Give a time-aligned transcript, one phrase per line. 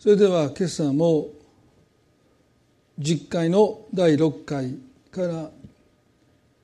[0.00, 1.28] それでは今朝も
[2.98, 4.78] 実会の第6回
[5.10, 5.50] から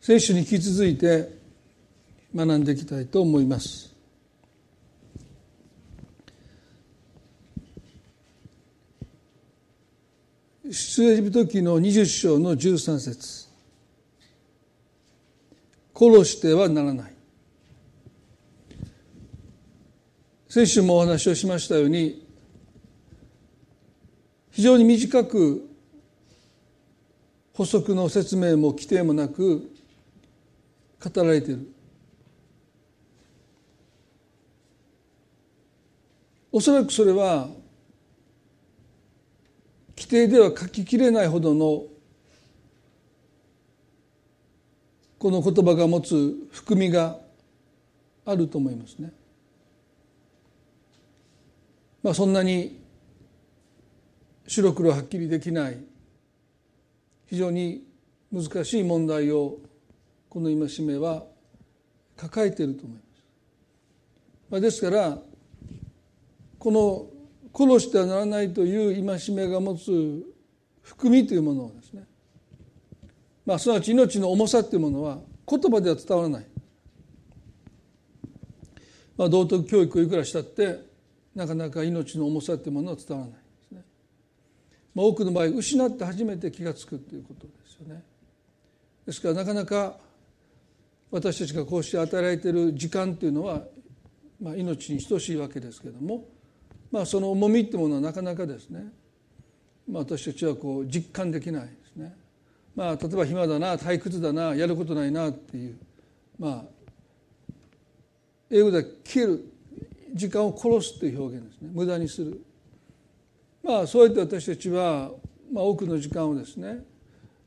[0.00, 1.36] 先週に引き続いて
[2.34, 3.94] 学んでいきたいと思います。
[10.64, 13.48] 出エジプト記の20章の13節
[15.94, 17.12] 殺してはならない
[20.48, 22.25] 先週もお話をしましたように
[24.56, 25.68] 非常に短く
[27.52, 29.70] 補足の説明も規定もなく
[30.98, 31.68] 語られている
[36.50, 37.48] おそらくそれは
[39.94, 41.82] 規定では書ききれないほどの
[45.18, 47.18] この言葉が持つ含みが
[48.24, 49.12] あると思いますね。
[52.02, 52.75] まあそんなに
[54.46, 55.78] 白黒はっきりできない。
[57.26, 57.84] 非常に
[58.32, 59.58] 難しい問題を
[60.28, 61.24] この戒めは
[62.16, 63.06] 抱えていると思います。
[64.50, 65.18] まあ、ですから
[66.58, 67.06] この
[67.54, 70.24] 殺してはならないという戒めが持つ
[70.82, 72.04] 含みというものをですね、
[73.44, 76.46] まあ、すなわち命の重さというものは言葉では伝わらない、
[79.16, 80.78] まあ、道徳教育をいくらしたって
[81.34, 83.40] なかなか命の重さというものは伝わらない、
[84.96, 88.02] 多くの場合失って初めて気が付くということですよね。
[89.04, 89.98] ですからなかなか
[91.10, 93.62] 私たちがこうして与えられている時間というのは、
[94.40, 96.24] まあ、命に等しいわけですけれども、
[96.90, 98.86] まあ、その重みっていうものはなかなかですね、
[99.88, 102.16] まあ、私たちはこう実感できないですね。
[102.74, 105.78] まあ、例えば暇だな退屈だなやることないなっていう
[106.38, 106.64] まあ
[108.50, 109.42] 英語では「キル」
[110.12, 112.42] 時間を殺すという表現ですね無駄にする
[113.66, 115.10] まあそうやって私たちは、
[115.52, 116.84] まあ、多くの時間をですね、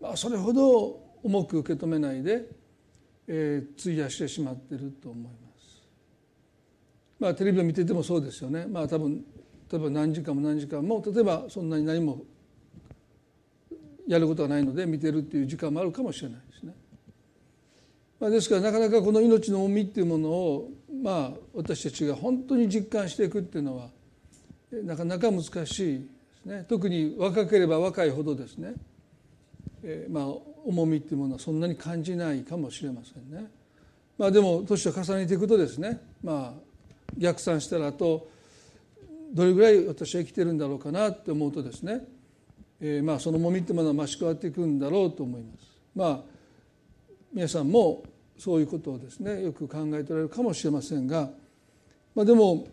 [0.02, 2.46] まあ、それほど重く受け止めないで、
[3.26, 5.40] えー、費やしてしまっていると思います。
[7.20, 8.66] まあテレビを見ててもそうですよね。
[8.68, 9.24] まあ多分
[9.72, 12.24] 例えば何時間も何時間も例えばそんなに何も
[14.06, 16.74] やることがないので見てるっていう時間もあるかもしれないですね。
[18.20, 20.70] まあ、ですからなかなかこの命の重みっていうものを
[21.02, 23.90] まあ私たちが本当に実感していくっていうのは
[24.72, 26.06] なかなか難しいで
[26.44, 28.74] すね特に若ければ若いほどですね、
[29.84, 30.26] えー、まあ
[30.66, 33.50] 重みっていうものはそんなに感じないかもしれませんね。
[34.18, 36.62] まあ、でも年を重ねていくとですね、まあ、
[37.18, 38.28] 逆算したらあと
[39.32, 42.02] どれぐらい私は生きてるんだろうかなって思うとですね、
[42.82, 45.70] えー、まあその重みってものは増し加わっていくんだろうと思います。
[45.96, 46.20] まあ
[47.34, 48.04] 皆さんも
[48.38, 51.30] そういうことをですねよく考えておられるかもしれませんが、
[52.16, 52.68] まあ、でも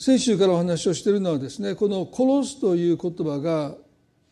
[0.00, 3.76] 先週からお話をしているのはですねこの「殺す」という言葉が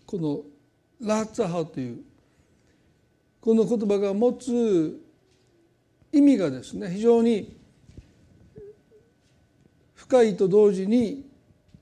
[0.06, 0.42] この
[1.06, 2.02] 「ラッツァハ」という
[3.42, 4.98] この言葉が持つ
[6.10, 7.54] 意味がですね非常に
[9.92, 11.28] 深いと同時に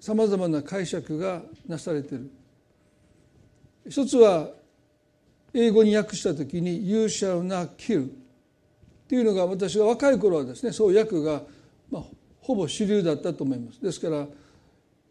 [0.01, 2.31] さまざまな解釈がなされている。
[3.89, 4.51] 一つは
[5.55, 8.11] 英語に訳した時に「You shall not kill」っ
[9.07, 11.45] ていうのが私が若い頃はですねそう訳が、
[11.89, 12.16] まあ、
[12.47, 13.83] ほぼ主流だったと思います。
[13.83, 14.25] ですから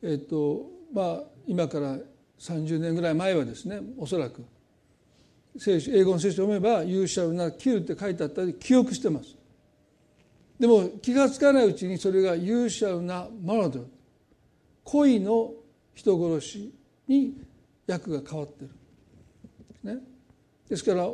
[0.01, 1.97] えっ、とまあ今から
[2.39, 4.45] 30年ぐらい前はですねおそらく
[5.57, 9.35] 聖書英語の聖書を読めば「You shall not kill」って書いてあったり記憶してます。
[10.57, 13.83] でも気が付かないうちにそれが「You shall not murder」
[14.85, 15.53] 恋の
[15.93, 16.73] 人殺し
[17.05, 17.35] に
[17.85, 18.65] 訳が変わって
[19.83, 20.01] る、ね、
[20.69, 21.09] ですから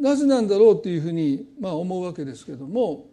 [0.00, 3.09] なぜなんだろうというふうにまあ思うわけですけども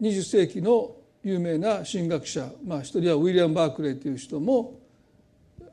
[0.00, 4.80] 20世紀の有名な神学者、まあ、一人はウィリアム・バークレーという人も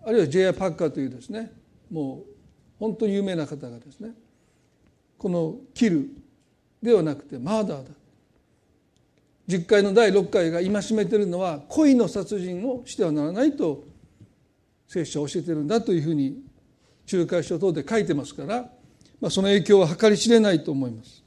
[0.05, 1.51] あるいはジェイア・パッカーというですね
[1.91, 2.31] もう
[2.79, 4.11] 本当に有名な方がですね
[5.17, 6.09] この「キル」
[6.83, 7.89] ではなくて「マーダー」だ
[9.47, 13.85] 実会の第6回が戒めてるのは恋の殺人をしてはならないと
[14.87, 16.43] 聖書は教えてるんだというふうに
[17.11, 18.69] 仲介書等で書いてますから、
[19.21, 21.23] まあ、その影響は計り知れないと思います。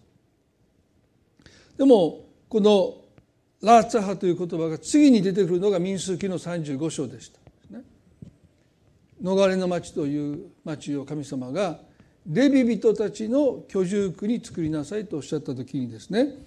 [1.78, 2.96] でもこの
[3.62, 7.38] ラーツァハという言葉が次に出てくるのが民数記の35章でした。
[9.22, 11.78] 逃れの町という町を神様が
[12.26, 16.38] レビ人たちの居住区に作りなさいとおっしゃった時にですね、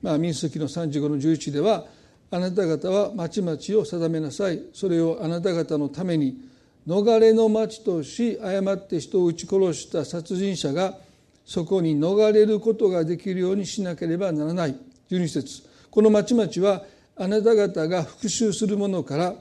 [0.00, 1.86] まあ、民数記の35の11では
[2.30, 4.62] あなた方は町々を定めなさい。
[4.74, 6.38] それをあなた方のために
[6.86, 10.98] 逃れの町とし誤って人を撃ち殺した殺人者が
[11.44, 14.87] そこに逃れることができるようにしなければならない。
[15.10, 16.84] 12節この町々は
[17.16, 19.34] あなた方が復讐する者から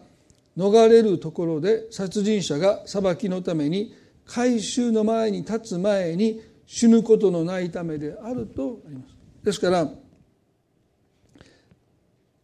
[0.58, 3.94] 逃れるところで殺人者が裁きのために
[4.26, 9.16] 回収の前に立つ前に死ぬことのないためであるとあります。
[9.44, 9.90] ですから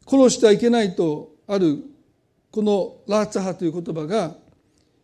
[0.08, 1.84] 殺してはいけないとある
[2.52, 4.36] このラーツハという言葉が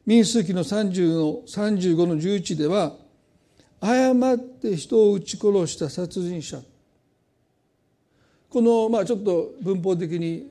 [0.05, 2.95] 民数記の30の35の11では
[3.81, 6.61] 誤って人を撃ち殺した殺人者
[8.49, 10.49] このまあちょっと文法的に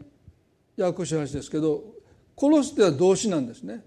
[0.76, 1.82] ややこしい話ですけど
[2.36, 3.84] 殺すっては動詞なんですね。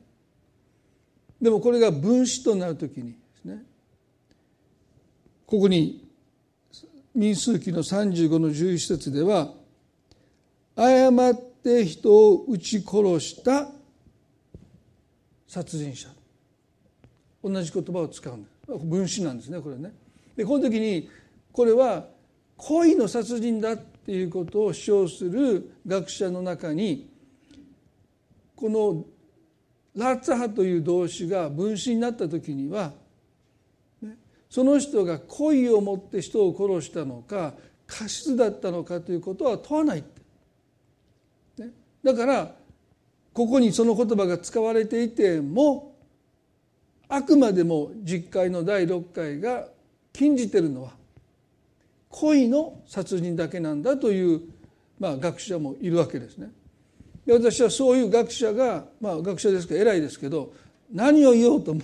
[1.41, 3.63] でもこれが分詞となるときにですね
[5.45, 6.07] ここに
[7.15, 9.53] 民数記の35の11節では
[10.75, 13.69] 誤って人を撃ち殺した
[15.47, 16.09] 殺人者。
[17.43, 18.85] 同じ言葉を使うんです。
[18.85, 19.93] 分詞なんですねこれね。
[20.35, 21.09] でこの時に
[21.51, 22.05] これは
[22.57, 27.09] 恋の殺人だっっていうことを主張する学者の中に
[28.55, 29.05] この
[29.95, 32.93] ラッツハという動詞が分詞になった時には、
[34.49, 37.53] その人が恋を持って人を殺したのか
[37.87, 40.03] 過失だったのかということは問わない、
[41.57, 41.69] ね、
[42.03, 42.55] だから
[43.33, 45.95] ここにその言葉が使われていても
[47.07, 49.67] あくまでも実会の第6回が
[50.11, 51.00] 禁じてるのは
[52.11, 54.41] 恋の殺人だけなんだという、
[54.99, 56.51] まあ、学者もいるわけですね。
[57.25, 60.53] で私はそういう学者が、まあ、学者ですから偉いですけど
[60.91, 61.81] 何を言おうとも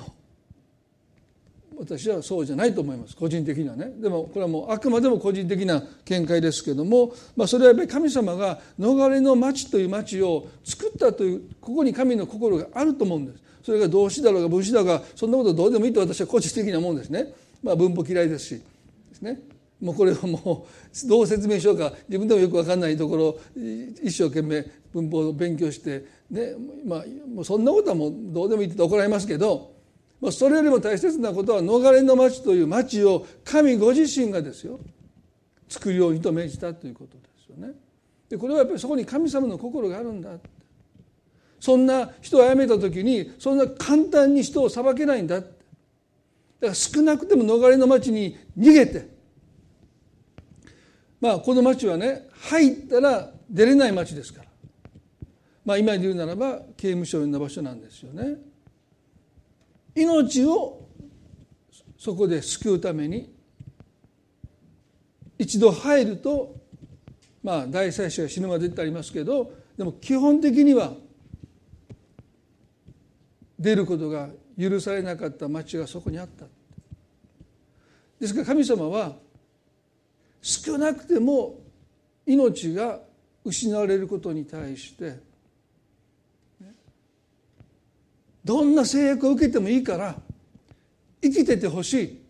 [1.78, 17.34] 私はそうじゃないと思います個人的にはねでもこれはもうあくまでも個人的な見解ですけども、まあ、それはやっぱり神様が逃れの町という町を作ったというここに神の心があると思うんですそれが動詞だろうが分詞だろうがそんなことどうでもいいと私は個人的なもんですね。
[17.62, 18.50] まあ、文法嫌いですし
[19.10, 19.42] ですね。
[19.80, 20.68] もうこれはも
[21.06, 21.94] うどう説明しようか。
[22.08, 23.40] 自分でもよく分かんないところ
[24.04, 26.54] 一生懸命文法を勉強してね
[26.86, 29.76] まあもうそんなことはもうどうでもいいって怒られますけど
[30.32, 34.80] それよりも大切なことは逃れの町という町を神ご自身がですよ
[35.70, 37.74] 作るようにと命じたということですよね。
[38.30, 40.32] でこれはやっぱりそこに神様の心があるんだ。
[41.60, 45.42] そんな人を殺めた時にそんな簡単に人を裁けないんだ。
[45.42, 45.52] だか
[46.62, 49.17] ら少なくても逃れの町に逃げて
[51.20, 54.50] まあこの町はね入ったら出れない町ですから
[55.66, 58.38] まあ今で言うならば刑務所の場所なんですよね。
[59.96, 60.88] 命を
[61.98, 63.34] そこで救うために
[65.40, 66.56] 一度入ると
[67.44, 70.94] まあ大祭司が死ぬまでってありますけどでも基本的には
[73.60, 74.30] 出ることが
[74.60, 76.46] 許されなかった町がそこにあった
[78.20, 79.16] ですから神様は
[80.42, 81.60] 少なくても
[82.26, 83.00] 命が
[83.44, 85.20] 失われることに対して
[88.44, 90.16] どんな制約を受けてもいいから
[91.22, 92.22] 生きててほしい。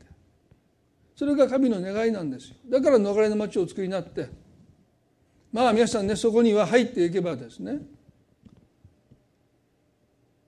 [1.15, 2.55] それが神の願いなんですよ。
[2.69, 4.29] だから逃れの町を作りになって
[5.51, 7.79] まあ皆さんねそこには入っていけばですね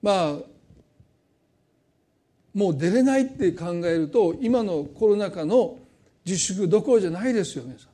[0.01, 0.35] まあ
[2.53, 5.79] もう出れないって考えると今のコロナ禍の
[6.25, 7.89] 自粛どころじゃないですよ皆さん。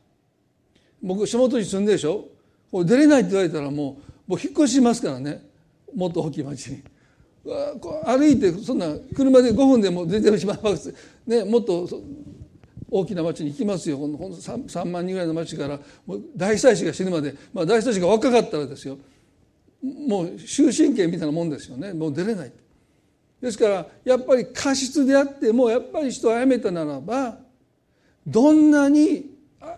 [1.01, 2.27] 僕下本に住んででしょ？
[2.71, 5.43] 出れないって言われたらもうもう引っ越しますからね。
[5.95, 6.83] もっと大きい町に
[8.05, 10.93] 歩いてそんな車で5分でも全然しまいます
[11.27, 11.87] ねもっと
[12.89, 13.97] 大きな町に行きますよ。
[13.99, 18.97] 3, 3万人ぐらいの町からもう大祭司が死ぬまで、まあ、大祭司が若かったらですよ。
[20.07, 21.93] もう終身刑みたいなもんですよね。
[21.93, 22.51] もう出れない。
[23.41, 27.37] ですからやっぱり過失であってもやっぱり人を殺めたならば
[28.25, 29.31] どんなに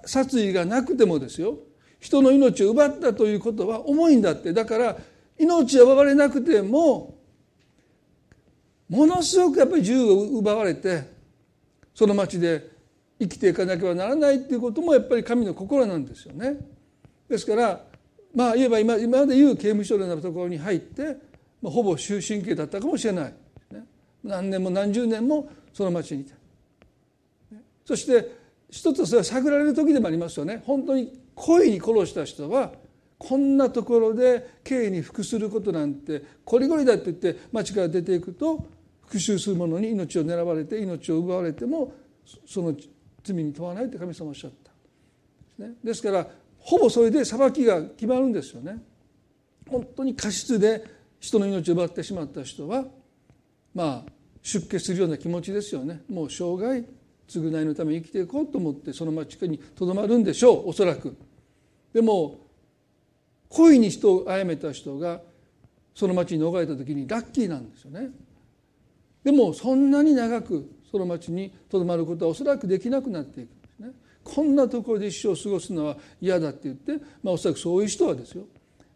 [0.05, 1.57] 殺意がなくてもですよ
[1.99, 4.97] 人の命を奪ったということは重いんだってだから
[5.37, 7.17] 命を奪われなくても
[8.89, 11.03] ものすごくやっぱり自由を奪われて
[11.93, 12.69] その町で
[13.19, 16.57] 生きていかなければならないっていうこともやっぱり神の心なんですよね。
[17.27, 17.81] ですから
[18.35, 21.17] まあ言えば今今まで言う刑務所のようなところに入って、
[21.61, 23.33] まあ、ほぼ終身刑だったかもしれない。
[24.23, 26.35] 何年も何十年もその町にいた
[27.85, 28.36] そして
[28.69, 32.71] 一つそれは探られる時でもありますよね本当に故意に殺した人は
[33.17, 38.65] こんなところで刑に服することなんてこりごりだって言って町から出ていくと
[39.05, 41.93] 復讐する者に命を狙われて命を奪われても
[42.45, 42.75] その
[43.23, 45.65] 罪に問わないって神様おっしゃった。
[45.83, 46.27] ですから
[46.59, 48.83] ほぼそれで裁きが決まるんですよね。
[49.69, 50.83] 本当に過失で
[51.19, 52.85] 人の命を奪ってしまった人は
[53.73, 56.83] まあ出家するような気持ちですよねもう生涯
[57.27, 61.15] 償いのために生きていこうと思ってその町にとどまるんでしょうおそらく
[61.93, 62.39] でも
[63.49, 65.21] 故意に人を殺めた人が
[65.95, 68.09] その町に逃れた時にラッキーなんですよね。
[69.23, 73.91] でもそんなに長くその町にとどまることはおそらくできなくなっていくんですね。
[74.23, 78.45] こんなところで一生を過ごすのは嫌だって言って、まあ、おそらくそういう人はですよ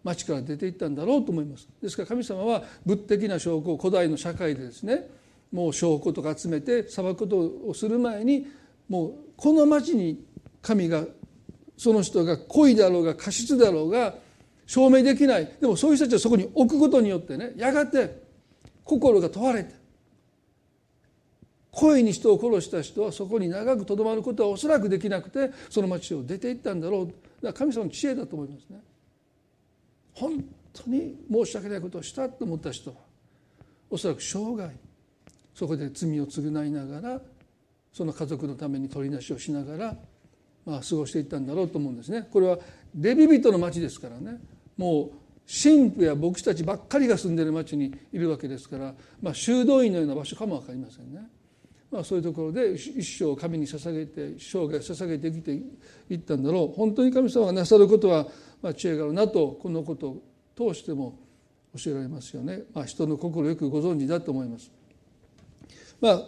[0.03, 1.67] 町から出ていったんだろうと思います。
[1.81, 5.09] ですから神様は物的な証拠を古代の社会でですね
[5.51, 8.47] もう証拠とか集めて裁くことをする前に
[8.87, 10.23] もうこの町に
[10.61, 11.03] 神が
[11.77, 14.15] その人が故意だろうが過失だろうが
[14.65, 18.21] 証明できないでもそういう人たちをそこに置くことによってねやがて
[18.83, 19.81] 心が問われて
[21.71, 28.79] 故意に人を殺した人はそこに長くとどまることはおそらくできなくてその町を出て行ったんだろうだから神様の知恵だと思いますね。
[30.13, 30.43] 本
[30.73, 32.97] 当に申し訳ないことをしたと思った人は
[33.89, 34.69] おそらく生涯
[35.53, 37.21] そこで罪を償いながら
[37.93, 39.95] その家族のために取りなしをしながら、
[40.65, 42.27] まあ、過ごしていったんだろうと思うんですね。
[42.31, 42.57] これは
[42.97, 44.39] レビ人の町ですからね
[44.77, 45.11] もう
[45.47, 51.27] 神父や牧師たちばっかりが住んでる町にいるわけですから、まあ、修道院のような場所かも分かりませんね。
[51.91, 55.51] まあ、そういうところで一生神に捧げて生涯捧げてきて
[56.09, 58.27] いったんだろう本当に神様がなさることは、
[58.61, 61.19] まあ、知恵があるなとこのことを通しても
[61.77, 64.71] 教えられますよね、まあ、人の心よくご存知だと思います。
[66.01, 66.21] まあ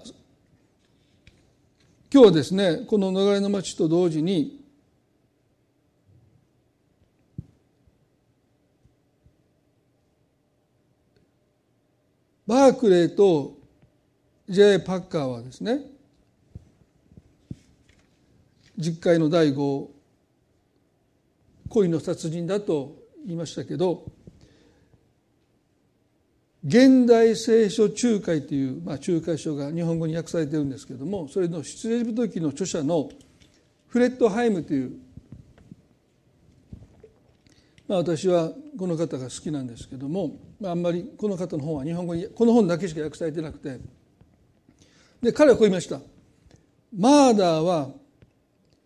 [2.14, 4.64] 今日はですねこの流れの町と同時に
[12.46, 13.58] バークレーと
[14.48, 14.80] J.
[14.80, 15.80] パッカーはですね
[18.78, 19.88] 実会の第5
[21.70, 24.06] 恋の殺人だと言いましたけど
[26.66, 33.10] 現代聖書仲介という、まあ、仲介書が日本語に訳されてるんですけれどもそれの出エジプト記の著者の
[33.88, 34.94] フレッドハイムという、
[37.88, 43.80] まあ、私はこの方が好きなんですけども、まあ、あんまりこの方の本は日本語にこの本だけしか訳されてなくて
[45.22, 46.00] で彼はこう言いました
[46.98, 47.92] 「マーダーは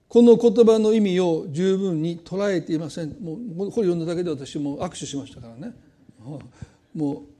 [0.07, 5.75] この言葉の意味を十分に捉えていません」もうこれ読んだだけで私も握手しましたからね。
[6.95, 7.36] もう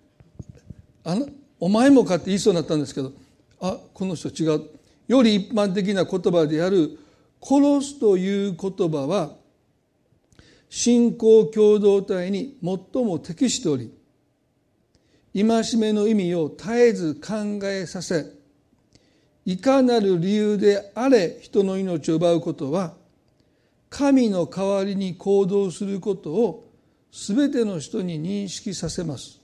[1.08, 1.26] あの
[1.58, 3.14] お前もかって言いそうになったんですけど
[3.62, 4.70] あこの人違う。
[5.08, 7.00] より一般的な言葉である
[7.42, 9.32] 殺すという言葉は
[10.70, 13.90] 信仰共同体に最も適しており
[15.34, 18.26] 戒めの意味を絶えず考えさせ
[19.46, 22.96] いかなる理由であれ人の命を奪うことは
[23.90, 26.70] 神の代わりに行動することを
[27.14, 29.40] 全ての人に認識させます。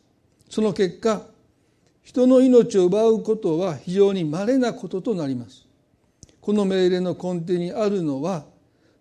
[0.49, 1.32] その結果
[2.03, 5.65] 人の命を奪うことは非常に稀なこととなります。
[6.41, 8.45] この命令の根底にあるのは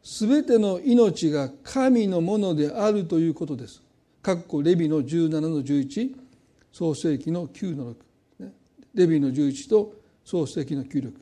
[0.03, 3.83] 全ての命が神のものであるということです。
[4.23, 6.15] かっこレビの17の11
[6.73, 7.97] 創世紀の9の6
[8.95, 9.95] レビの11と
[10.25, 11.21] 創世紀の9力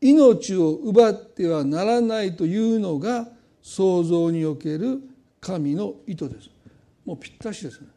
[0.00, 3.28] 命を奪ってはならないというのが
[3.62, 5.00] 創造における
[5.40, 6.50] 神の意図です。
[7.04, 7.88] もうぴったしですね。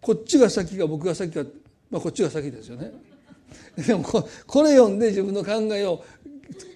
[0.00, 1.44] こっちが先か僕が先か
[1.90, 2.92] まあ、こっちが先ですよね。
[3.86, 6.04] でもこれ読んで自分の考えを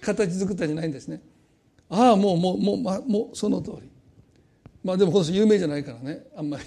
[0.01, 1.21] 形作ったんじゃないんですね。
[1.89, 3.89] ああもうもうもう,、ま、もうその通り。
[4.83, 6.25] まあでもこの人有名じゃないからね。
[6.35, 6.63] あんまり。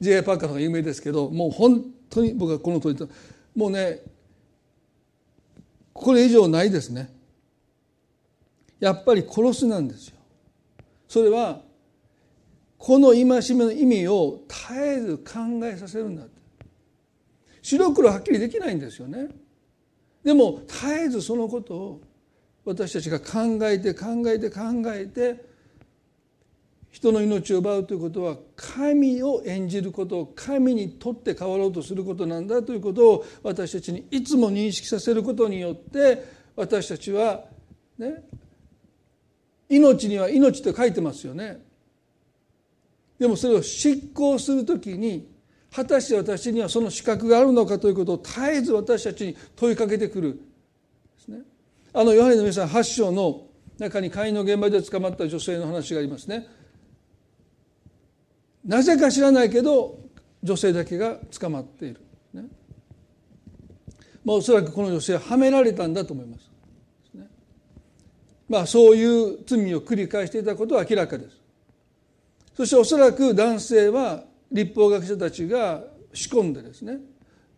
[0.00, 0.22] J.
[0.22, 3.08] パーカーの方が有名ですけどもう本当に僕はこの通りと。
[3.54, 4.02] もうね
[5.92, 7.14] これ以上ないですね。
[8.80, 10.16] やっぱり殺すなんですよ。
[11.06, 11.60] それは
[12.78, 16.39] この戒めの意味を絶えず考えさせるんだって。
[17.62, 19.28] 白黒はっきりできないんですよね。
[20.24, 22.00] でも絶えずそのことを
[22.64, 25.44] 私たちが考えて考えて考えて
[26.90, 36.24] 人の命を奪うということは神を演じること神にとって変わろうとすることなんだということを私たちにいつも認識させることによって
[36.56, 37.44] 私たちは
[37.96, 38.24] ね
[39.68, 41.62] 命には命と書いてますよね。
[43.20, 45.29] でもそれを執行するときに
[45.74, 50.40] 果たして私にはその資格があるのかということを絶えず私たちに問いかけてくるで
[51.24, 51.40] すね。
[51.92, 53.46] あのヨハネの皆さん8章の
[53.78, 56.46] 中に会員の現場で捕まった女性の話がありますね。
[58.64, 60.00] なぜか知らないけど
[60.42, 62.00] 女性だけが捕まっている、
[62.34, 62.44] ね。
[64.24, 66.50] まあ、おそらくこの女性ははめられたんだと思います、
[67.14, 67.26] ね、
[68.48, 71.36] まあそういう罪を繰り返していたことは明らかです。
[72.54, 76.98] そしておそらく男性は立法学者たちが仕込んでですね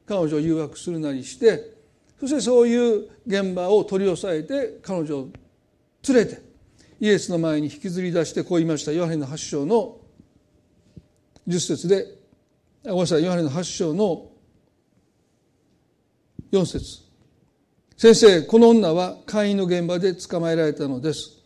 [0.06, 1.72] 彼女を誘惑するなりして
[2.20, 5.28] そしてそういう現場を取り押さえて彼女を
[6.08, 6.40] 連れて
[7.00, 9.98] イエスの前に引きずり出してこう言いましたヨハネの8章の
[11.48, 12.06] 10節で
[12.84, 14.32] ごめんなさいヨハネの8章の
[16.52, 17.02] 4節。
[17.96, 21.41] 先生この女は会員の現場で捕まえられたのです。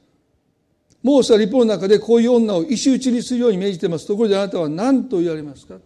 [1.06, 4.08] モーセは立法の中でこういう女を石打ちにするように命じてます。
[4.08, 5.76] ところであなたは何と言われますか、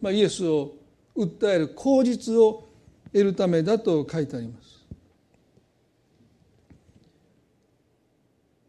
[0.00, 0.74] まあ、イエスを
[1.16, 2.68] 訴える口実を
[3.12, 4.86] 得るためだと書いてあります。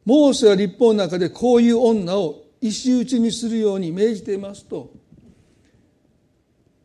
[0.03, 4.89] モーセは立法の中でこういう女を石打ちにするように命じていますと。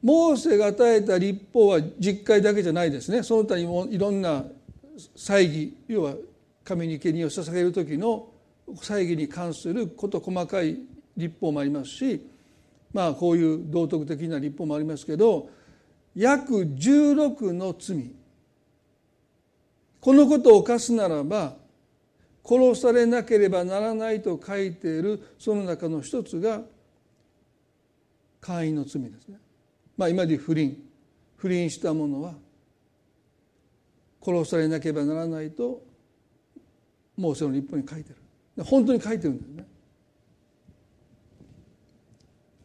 [0.03, 3.23] モーセが与えた立法は実会だけじゃないですね。
[3.23, 4.45] その他にもいろんな
[5.17, 6.13] 祭儀要は
[6.63, 8.35] 神に生贄を捧げる時の
[8.77, 10.79] 祭儀に関すること細かい
[11.17, 12.27] 立法もありますし
[12.93, 15.51] まあこういう道徳的な立法もありますけど
[16.15, 18.13] 約16の罪。
[20.01, 21.57] このことを犯すならば
[22.45, 26.63] 殺されなければならないと書いているその中の一つが
[28.41, 29.39] 会員の罪ですね。
[29.97, 30.77] まあ今で不倫。
[31.37, 32.35] 不倫した者は
[34.21, 35.83] 殺されなければならないと
[37.17, 38.17] もうその立法に書いてる。
[38.65, 39.67] 本当に書いてるんですね。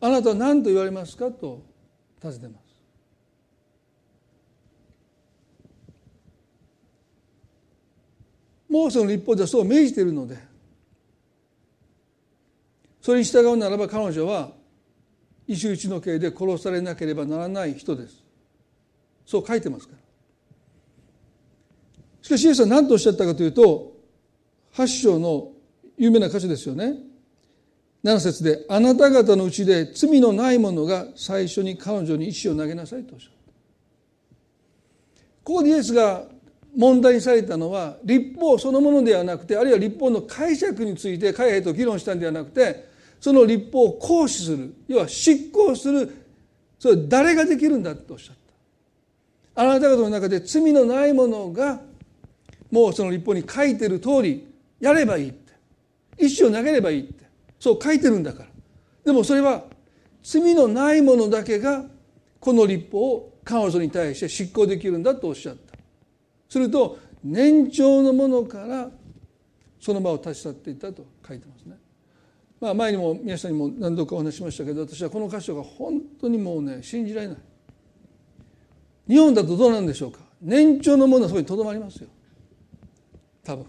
[0.02, 1.62] あなたは何と言われますかと
[2.22, 2.64] 尋ねます。
[8.74, 10.36] モーセの立法ではそう命じているので
[13.00, 14.50] それに従うならば彼女は
[15.48, 18.24] 石打ちの刑で殺されなければならない人です
[19.28, 20.00] そう書いてますから
[22.24, 23.94] しかしイエスは何とおっしゃったかというと
[24.74, 25.53] 8章の
[25.98, 26.96] 有名な箇所ですよね。
[28.04, 33.34] 7節で「あなた方のうちで罪のない者が最初に彼女に石を投げなさい」とおっしゃった。
[35.44, 36.26] ここでイエスが
[36.76, 42.86] 問題にされたのは立法そのものではなくてあるいは立法の解釈について海兵と議論したんではなくて
[43.22, 44.74] その立法を行使する。
[44.88, 46.10] 要は執行する。
[46.78, 48.36] それ誰ができるんだとおっしゃっ
[49.56, 49.64] た。
[49.64, 51.80] あなた方の中で罪のないものが
[52.70, 54.46] もうその立法に書いてる通り
[54.82, 55.34] やればいい。
[56.18, 57.26] 石を投げればいいって。
[57.60, 58.50] そう書いてるんだから。
[59.06, 59.64] でもそれは
[60.22, 61.86] 罪のないものだけが
[62.40, 65.78] この立法を彼女に対して執行できるんだとおっしゃった。
[66.50, 68.90] すると年長のものから
[69.80, 71.78] その場を立ち去っていったと書いてますね。
[72.62, 77.38] まあ、前にも皆さんにも何度かお話ししましたけど私はこの箇所が本当にもうね信じられない。
[79.08, 80.20] 日本だとどうなんでしょうか。
[80.42, 82.08] 年長のものはそこにとどまりますよ。
[83.44, 83.66] 多分。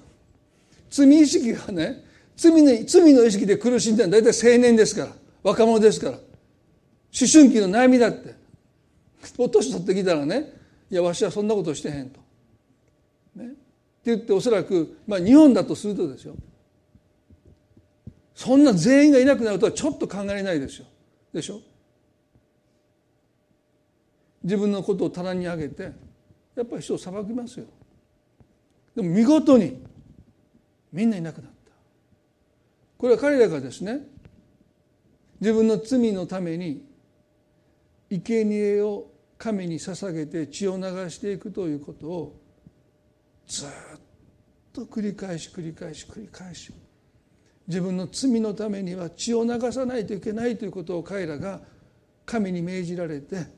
[0.90, 2.03] 罪意識がね
[2.36, 6.12] 罪の罪の意識で苦しんでるのは大体青年ですから若者ですから。
[6.12, 8.34] 思春期の悩みだって。
[9.38, 10.52] お年取ってきたらね
[10.90, 12.20] いやわしはそんなことしてへんと。
[13.36, 13.56] ね、って
[14.04, 16.34] 言っておそらく、まあ、日本だとするとですよ。
[18.34, 20.86] そんな全員がいなくなるとはちょっと考えられないですよ。
[21.32, 21.60] でしょ。
[24.42, 25.82] 自分のことを棚に上げて
[26.54, 27.66] やっぱり人を裁きますよ。
[28.94, 29.82] でも見事に
[30.92, 31.53] みんないなくなった
[33.04, 34.00] これは彼らがですね
[35.38, 36.86] 自分の罪のために
[38.08, 42.40] 生贄を神に捧げて血を流していくということを
[43.46, 43.68] ずっ
[44.72, 46.72] と繰り返し繰り返し繰り返し
[47.68, 51.60] 自分の罪のためには血を流さないといけないということを彼らが
[52.24, 53.48] 神に命じられて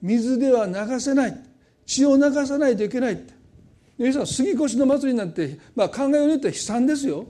[0.00, 1.40] 水では流せない
[1.86, 3.32] 血を流さないといけないって。
[3.96, 7.28] 皆さん杉越の祭りなんて、まあ、考えによっては悲惨ですよ。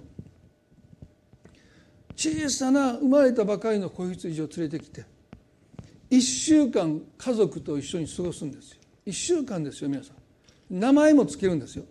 [2.17, 5.05] 小さな生まれたばかりの子羊を連れてきて
[6.11, 8.77] 1週間家族と一緒に過ごすんですよ。
[9.07, 10.79] 1週間ですよ皆さん。
[10.79, 11.85] 名前もつけるんですよ。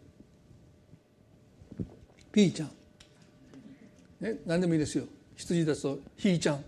[2.32, 2.70] ピーちゃん、
[4.22, 5.06] ね、何でもいいですよ。
[5.36, 6.64] 羊だとひーちゃん、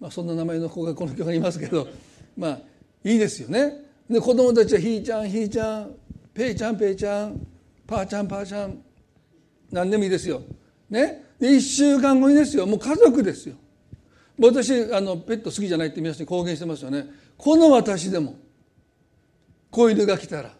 [0.00, 1.86] まあ、そんな名前の子がこの教会にいますけど
[2.36, 2.60] まあ
[3.04, 3.84] いいですよね。
[4.08, 5.94] で子供たちはひーちゃんひーちゃん
[6.32, 7.46] ペイちゃんペイちゃん
[7.86, 8.82] パーちゃんパーちゃん。
[9.70, 10.40] 何でもいいですよ。
[10.88, 11.27] ね。
[11.38, 12.66] で1週間後にですよ。
[12.66, 13.56] もう家族ですよ。
[14.38, 17.06] 私あのペット好きじゃないって皆さんに公言してますよね。
[17.36, 18.36] この私でも
[19.70, 20.54] 子犬が来たら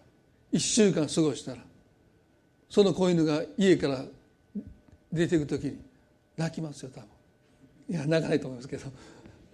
[0.52, 1.58] 1週間過ごしたら
[2.68, 4.04] その子犬が家から
[5.12, 5.78] 出ていく時に
[6.36, 7.08] 泣きますよ多分。
[7.90, 8.86] いや泣かないと思いますけど。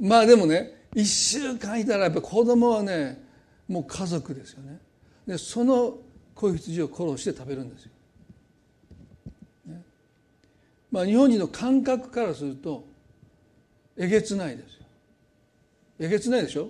[0.01, 3.23] まあでもね1週間いたらやっぱ子供はね
[3.69, 4.79] もう家族ですよね。
[5.27, 5.99] でその
[6.35, 7.91] 子羊を殺して食べるんですよ、
[9.67, 9.83] ね、
[10.95, 12.85] まあ日本人の感覚からすると
[13.97, 14.87] えげつないですよ。
[15.99, 16.69] えげつないでしょ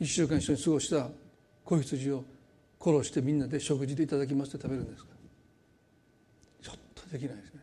[0.00, 1.08] ？1週間一緒に過ごした
[1.62, 2.24] 子羊を
[2.82, 5.10] 殺してみんなで食事でいただきますって食べるんですか？
[6.62, 7.60] ちょっとできないですね。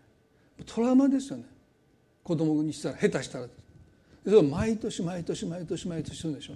[0.67, 1.45] トラウマですよね。
[2.23, 3.47] 子供にしたら下手したら。
[4.23, 6.54] それを毎年毎年毎年毎年するんでしょ。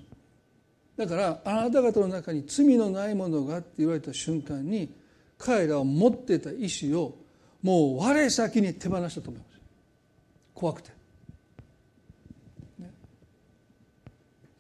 [0.98, 4.94] だからあなた方の中に罪のないものがって言われた瞬間に
[5.40, 7.16] 彼らは持ってた意志を
[7.62, 9.60] もう我先に手放したと思います。
[10.54, 10.90] 怖くて、
[12.80, 12.92] ね、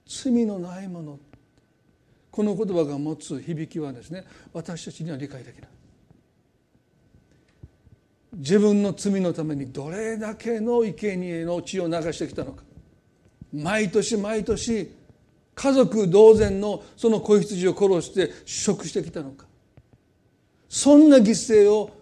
[0.05, 1.19] 罪のないもの。
[2.31, 5.69] この言葉が持つ響きはですね私たちには理解できない。
[8.33, 12.63] 自分の罪のためにどれだけの生贄の血を流してきたのか。
[13.51, 14.91] 毎年毎年
[15.55, 19.45] 家族同然のその子羊を殺して食してきたのか。
[20.69, 21.98] そんな犠牲を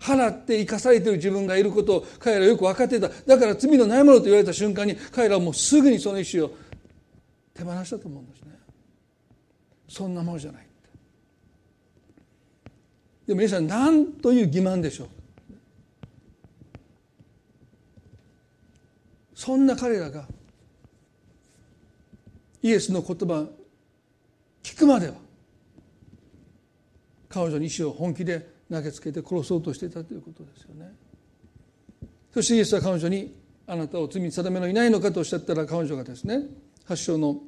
[0.00, 3.08] 払って生かされている自分がいることを彼らはよく分かっていた。
[3.08, 6.50] だから罪のないものと言われた瞬間に彼らはもうすぐにその意思を
[7.52, 8.58] 手放したと思うんですね。
[9.88, 10.66] そんなものじゃない
[13.26, 15.08] でも皆さん何という欺瞞でしょう。
[19.34, 20.26] そんな彼らが
[22.62, 23.46] イエスの言葉
[24.62, 25.14] 聞くまでは
[27.28, 30.92] 彼女に意志を本気で投げつけて殺そうとしていたということですよね。
[32.32, 33.34] そしてイエスは彼女に
[33.66, 36.42] あなたを罪に定めのいないのかとおっしゃったら彼女がですね
[36.84, 37.40] 発祥の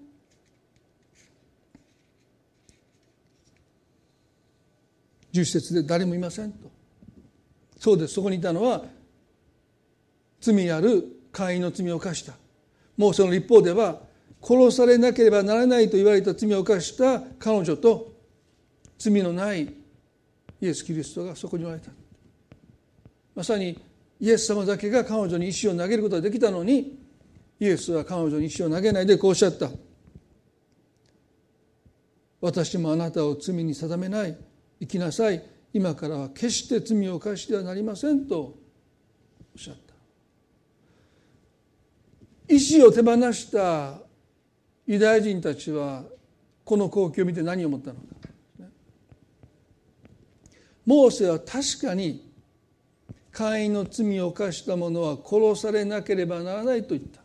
[5.30, 6.70] 十節で誰もいませんと。
[7.78, 8.14] そうです。
[8.14, 8.84] そこにいたのは
[10.40, 12.34] 罪ある会員の罪を犯した。
[12.96, 14.00] もうその一方では
[14.42, 18.12] 殺されなければならないと言われた罪を犯した彼女と
[18.98, 19.72] 罪のない
[20.62, 21.90] イエス・キリストがそこにおられた。
[23.34, 23.76] まさに
[24.20, 27.00] イエス様だけが彼女に石を投げることができたのに
[27.58, 29.68] イエスは彼女に石を投げないでこうおっしゃった。
[32.40, 34.36] 私もあなたを罪に定めない。
[34.80, 35.42] 生きなさい。
[35.72, 38.40] 今からは決して罪を犯してはなりませんと。
[38.40, 38.54] おっ
[39.56, 39.76] しゃっ
[42.48, 42.54] た。
[42.54, 43.98] 意志を手放した
[44.86, 46.04] ユダヤ人たちは
[46.64, 48.11] この光景を見て何を思ったのか。
[50.84, 52.28] モーセは確かに
[53.30, 57.20] 会員の罪を犯した者は殺されなければならないと言った。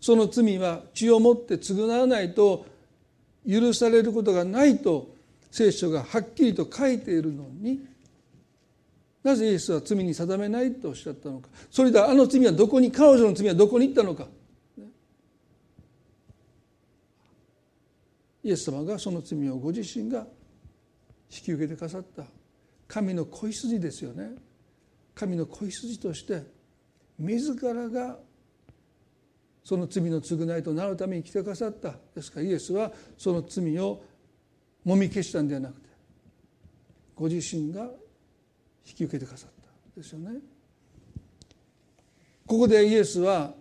[0.00, 2.66] その罪は血をもって償わないと
[3.48, 5.14] 許されることがないと
[5.50, 7.80] 聖書がはっきりと書いているのに。
[9.22, 11.48] なぜイエスは罪に定めないとおっしゃったのか。
[11.70, 14.26] それであの罪はどこに彼女の罪はどこに行ったのか。
[18.42, 20.26] イエス様がその罪をご自身が
[21.30, 22.24] 引き受けてくださった。
[22.94, 24.30] 神の子羊ですよね
[25.16, 26.44] 神の子羊として
[27.18, 28.18] 自らが
[29.64, 34.00] その罪の償いとなるために来てくださったですからイエスはその罪を
[34.84, 35.88] もみ消したんではなくて
[37.16, 37.82] ご自身が
[38.86, 40.38] 引き受けてくださったですよね。
[42.46, 43.54] ここでイエスは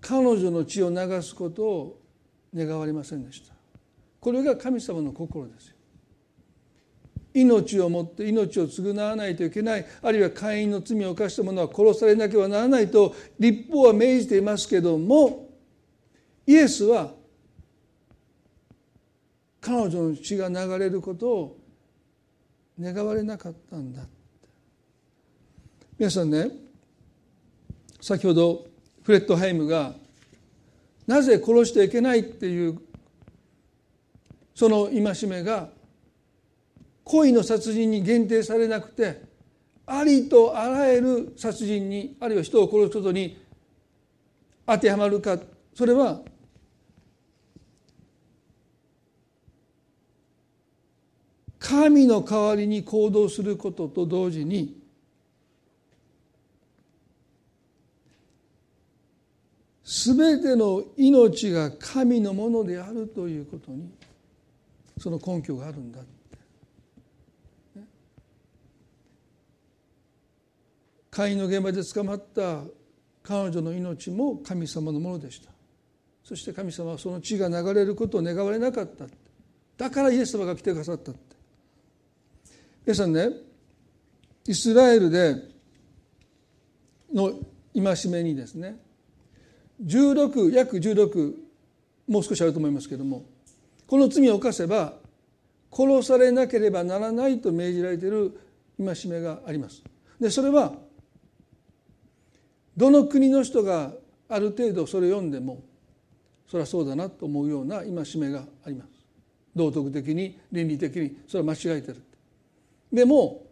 [0.00, 2.00] 彼女の血を流すことを
[2.54, 3.52] 願われませんでした。
[4.20, 5.74] これが神様の心ですよ。
[7.32, 15.48] 命をもって命を償わないといけないあるいは会員の罪を犯した者は殺されなければならないと立法は命じていますけども
[16.46, 17.12] イエスは
[19.60, 21.58] 彼女の血が流れることを
[22.80, 24.02] 願われなかったんだ
[25.98, 26.50] 皆さんね
[28.00, 28.66] 先ほど
[29.02, 29.94] フレッドハイムが
[31.06, 32.80] なぜ殺してはいけないっていう
[34.54, 35.68] その戒めが
[37.10, 39.20] 恋の殺人に限定されなくて
[39.84, 43.36] ありとあらゆる殺人にあるいは人を殺すことに
[44.64, 45.36] 当てはまるか。
[45.74, 46.20] それは
[51.58, 54.80] 神の代わりに行動することと同時に
[59.84, 63.90] 全ての命が神のものであるということに
[64.98, 65.98] その根拠があるんだ。
[71.10, 72.62] 会員の現場で捕まった
[73.22, 75.50] 彼女の命も神様のものでした。
[76.22, 79.06] そして神様はその血が流れることを願われなかった。
[79.76, 81.36] だからイエス様が来てくださったって。
[82.84, 83.30] 皆さんね
[84.46, 85.36] イスラエルで
[87.12, 87.32] の
[87.74, 88.76] 戒めにですね
[89.84, 91.34] 16約16
[92.08, 93.24] もう少しあると思いますけども
[93.86, 94.94] この罪を犯せば
[95.72, 98.38] 殺されなければならないと命じられている
[98.78, 99.82] 戒めがあります。
[100.18, 100.74] でそれは
[102.80, 103.92] どの国の人が
[104.26, 105.62] ある程度それ読んでも
[106.48, 108.88] それはそうだなと思うような戒めがあります。
[109.54, 112.02] 道徳的に倫理的にそれは間違えてる。
[112.90, 113.42] でも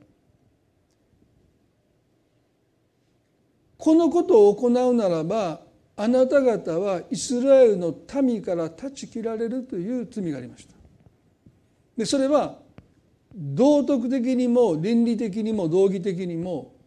[3.76, 5.60] このことを行うならば
[5.94, 10.72] あなた方はイスラエルの民から断ち切られるという罪がありました。
[11.98, 12.56] でそれは
[13.34, 16.77] 道徳的にも倫理的にも道義的にも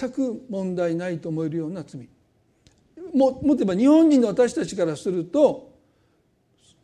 [0.00, 2.08] 全く問題ないと思えるような罪。
[3.14, 5.72] ももっと言えば日本人の私たちからすると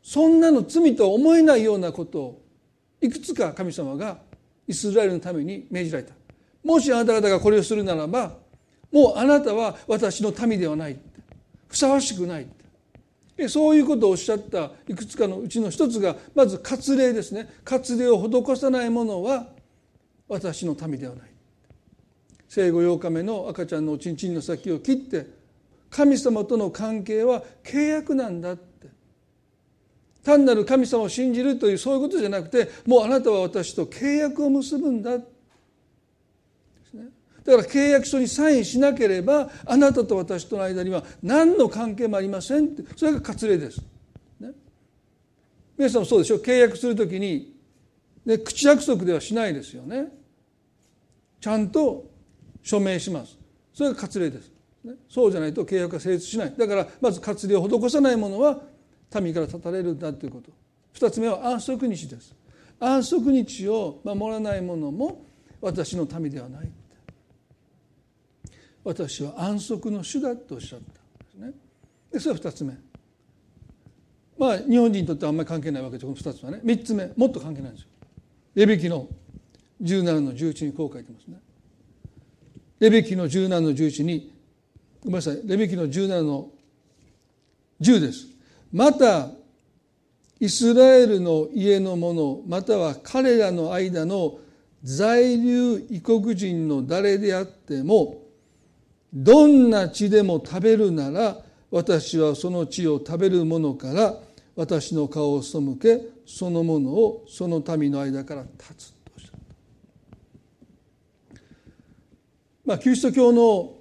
[0.02, 2.42] そんなの罪とは思えないようなことを
[3.00, 4.18] いくつか神様が
[4.66, 6.14] イスラエルのために命じられた。
[6.62, 8.34] もしあなた方がこれをするならば
[8.92, 10.98] もうあなたは私の民ではない。
[11.68, 12.46] ふさわしくない。
[13.48, 17.48] そういうことをおっしゃったいくつかのうちの一つがまず割礼ですね。
[17.64, 19.48] 割礼を施さない者は
[20.26, 21.35] 私の民ではない。
[22.48, 25.26] 生後8日目の赤ちゃんのおちんちんの先を切って
[25.90, 28.66] 神様との関係は契約なんだって。
[30.22, 35.18] 単なる神様を信じるというそういうことじゃなくてもうあなたは私と契約を結ぶんだ
[37.46, 42.82] だから契約書にサインしなければあなたと私との間には何の関係もありませんって。
[42.96, 43.80] それが割礼です。
[44.40, 44.50] ね、
[45.78, 47.54] 皆さんもそうでしょ契約するときに、
[48.24, 50.08] ね、口約束ではしないですよね。
[51.40, 52.10] ちゃんと
[52.66, 53.38] 署名します。
[53.72, 54.50] それが割礼です。
[55.08, 56.54] そうじゃないと契約が成立しない。
[56.58, 58.60] だからまず割礼を施さないものは
[59.20, 60.50] 民から断たれるんだということ。
[60.92, 62.34] 二つ目は安息日です。
[62.80, 65.24] 安息日を守らない者も
[65.60, 66.68] 私の民ではない。
[68.82, 71.00] 私は安息の主だとおっしゃったんで
[71.30, 71.52] すね。
[72.12, 72.76] でそれは2つ目。
[74.36, 77.90] まあ日本人にとってはあんまり関係ないわけでこの2つはね3つ目もっと関係ないんですよ。
[78.56, 79.08] レビキの
[79.80, 81.38] 17の11にこう書いてますね。
[82.78, 84.32] レビキの17の11に
[85.02, 86.50] ごめんなさいレビキの17の
[87.80, 88.26] 10です。
[88.72, 89.30] また
[90.38, 94.38] イスラエルの家の者または彼らの間の
[94.82, 98.22] 在留異国人の誰であっても
[99.12, 101.38] どんな血でも食べるなら
[101.70, 104.14] 私はその血を食べる者から
[104.54, 109.30] 私の顔を背けそのものをその民の間から立つとおっしゃっ
[111.34, 111.40] た。
[112.66, 113.74] まあキリスト教の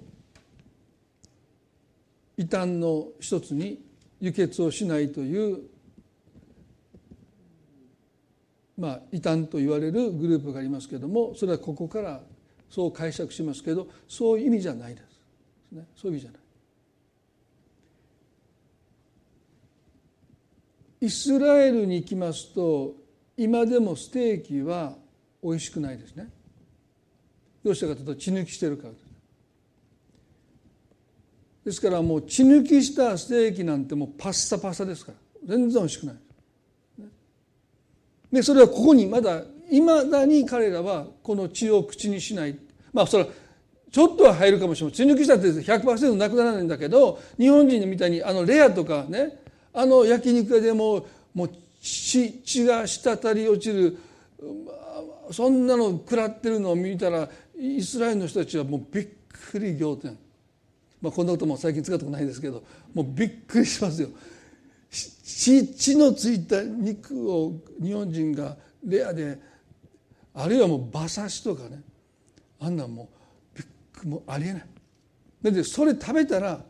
[2.36, 3.84] 異端の一つに
[4.20, 5.64] 輸血をしないという
[8.78, 12.20] まあ異端と言われるグループがありますけれどもそれはここから
[12.70, 15.06] そう解釈しますけどそういう意味じゃないです。
[15.96, 16.40] そういう意味じゃない
[21.00, 22.94] イスラエルに行きますと
[23.36, 24.94] 今でもステーキは
[25.42, 26.30] 美味しくないですね
[27.66, 28.92] どうしたかというと血抜きしてるから。
[31.64, 35.56] ですからもう血抜きしたステーキなんてもうパッサパサですから。
[35.56, 36.16] 全然美味しくない。
[38.30, 42.56] でそれはここにまだいまだに彼らはこの血を口にしない。
[42.92, 43.30] まあそれは
[43.90, 49.40] ちょっとは入るかもしれない血抜きしたって100%なくならないんだけど日本人みたいにあのレアとかね
[49.74, 51.50] あの焼肉屋でももう
[51.80, 53.98] 血血が滴り落ちる
[55.32, 59.08] そんなの食らってるのを見たらイスラエルの人たちはもうびっ
[59.50, 60.18] くり仰天、
[61.00, 62.62] まあ、こんなことも最近使ったことないですけど
[62.94, 64.08] もうびっくりしますよ。
[64.90, 69.38] 血のついた肉を日本人がレアで
[70.34, 71.82] あるいはもう馬刺しとかね。
[72.60, 73.08] あんなんも
[74.04, 74.66] うもうありえない。
[75.42, 76.64] だってそれ食べたら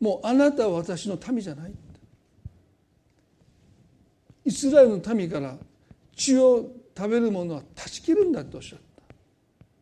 [0.00, 1.72] もうあなたは私の民じゃない。
[4.44, 5.56] イスラエルの民から
[6.14, 8.78] 血を食べるものは断ち切るんだとおっしゃっ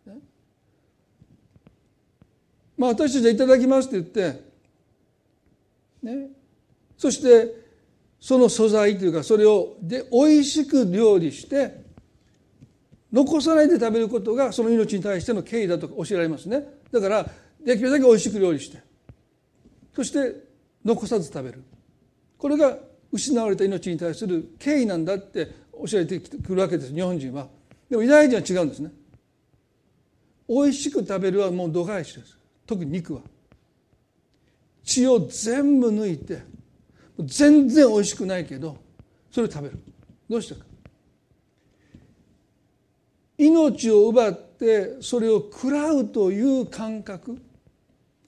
[0.06, 0.18] た、ね、
[2.76, 4.42] まあ私たちはいただきますって言って
[6.02, 6.28] ね。
[6.96, 7.64] そして
[8.20, 11.82] その素材というかそれをで美味しく料理して
[13.12, 16.64] 残さないで食べることがその命に対しての敬意だと教えられますね。
[16.90, 17.30] だから
[17.64, 18.82] できるだけ美味しく料理して
[19.94, 20.34] そして
[20.84, 21.62] 残さず食べる。
[22.38, 22.76] これが
[23.12, 25.46] 失われた命に対する敬意なんだって
[25.86, 27.46] 教えてくるわけです日本人は。
[27.88, 28.90] でもユダヤ人は違うんですね。
[30.48, 32.36] 美味しく食べるはもう度外視です。
[32.66, 33.20] 特に肉は。
[34.82, 36.42] 血を全部抜いて
[37.18, 38.76] 全然美味しくないけど
[39.30, 39.78] それを食べる。
[40.28, 40.66] どうしてか。
[43.36, 47.38] 命を奪ってそれを食らうという感覚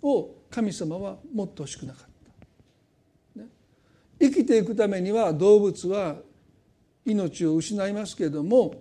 [0.02, 2.06] を神様は持ってほしくなかっ
[3.36, 3.46] た、ね、
[4.20, 6.16] 生きていくためには動物は
[7.04, 8.74] 命を失いますけれども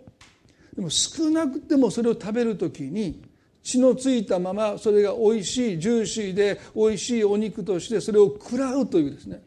[0.76, 3.22] でも少なくてもそれを食べる時に
[3.66, 9.42] 血のついたままそれがおいしいジューシーでおいしいお肉としてそれを食らうというですね。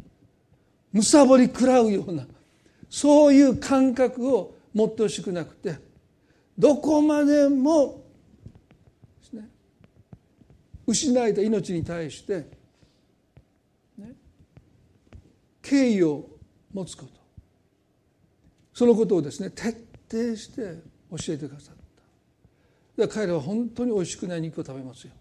[0.92, 2.26] むさぼり食らうような
[2.90, 5.76] そういう感覚を持ってほしくなくて
[6.58, 8.02] どこまでも
[10.84, 12.46] 失えた命に対して、
[15.60, 16.26] 敬意を
[16.72, 17.12] 持つこと。
[18.72, 21.77] そのことをですね徹底して教えてくださった
[22.98, 25.12] で彼らは本当に美味しくない肉を食べますよ。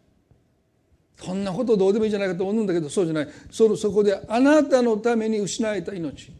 [1.15, 3.27] そんなことどうでもいいじゃないかと思うんだけどそうじゃない。
[3.51, 6.31] そそこであなたのために失えた命。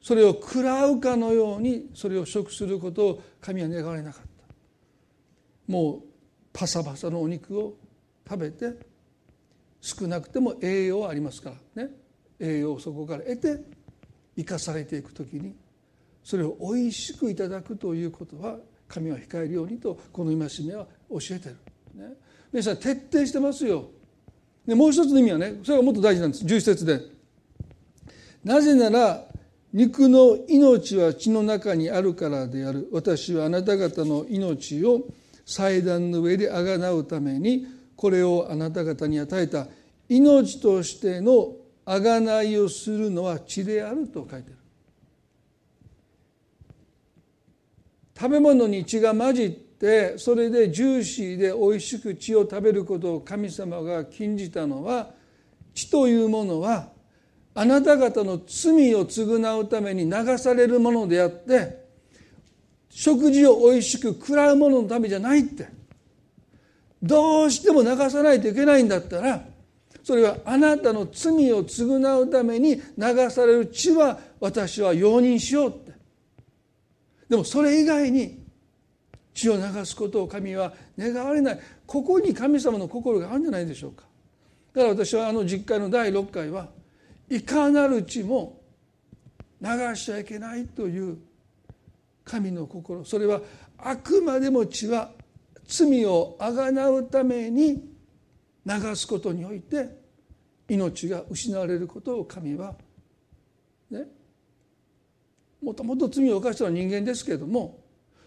[0.00, 4.28] それを食らうかのようにそれを食することを神は願われなかった。
[5.70, 6.02] もう
[6.54, 7.76] パサパサのお肉を
[8.26, 8.72] 食べて
[9.82, 11.90] 少なくても栄養はありますからね。
[12.40, 13.62] 栄養をそこから得て
[14.36, 15.54] 生かされていく時に
[16.24, 21.56] それをおいしくいただくということは神は控えるようにとこの戒めは教えてる、
[21.94, 22.14] ね、
[22.52, 23.90] 皆さん徹底してますよ。
[24.66, 26.44] でもう一つの意味はねそれがもっと大事なんです。
[26.44, 27.00] 11節で。
[28.44, 29.24] なぜなら
[29.72, 32.88] 肉の命は血の中にあるからである。
[32.92, 35.02] 私はあなた方の命を
[35.44, 39.66] 祭壇の上であがなうためにこれをあなた方に与えた。
[40.08, 44.55] 命としてのあがないをするのは血であると書いてある。
[48.18, 55.10] 食べ物に血が混じってそれでジューシーでおいしく血を食べることを神様が禁じたのは
[55.74, 56.88] 血というものは
[57.54, 61.84] あなた方の罪を償うために流されるものであって
[62.88, 65.76] 食事をおいしく食らうもののためじゃないって。
[67.02, 69.44] どうしても流さないといけないんだったら
[70.02, 75.85] それはあなたの罪を償うために流される血は私は容認しよう。
[77.28, 78.44] でもそれ以外に
[79.34, 81.60] 血を流すことを神は願われない。
[81.86, 84.04] ここに神様の心があるんじゃないでしょうか。
[84.72, 86.68] だから私はあの実会の第6回は
[87.28, 88.60] いかなる血も
[89.60, 91.18] 流しちゃいけないという
[92.24, 93.04] 神の心。
[93.04, 93.40] それは
[93.78, 95.10] あくまでも血は
[95.66, 97.82] 罪をあがなうために
[98.64, 99.88] 流すことにおいて
[100.68, 102.74] 命が失われることを神は
[105.62, 107.80] もともと罪を犯したのは人間ですけれども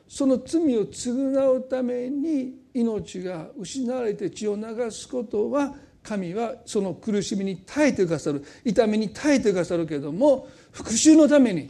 [0.08, 11.70] その罪を償うために命が失われて血を流すことは神はその苦しみに耐えてくださる痛みに耐えてくださるけれども復讐のために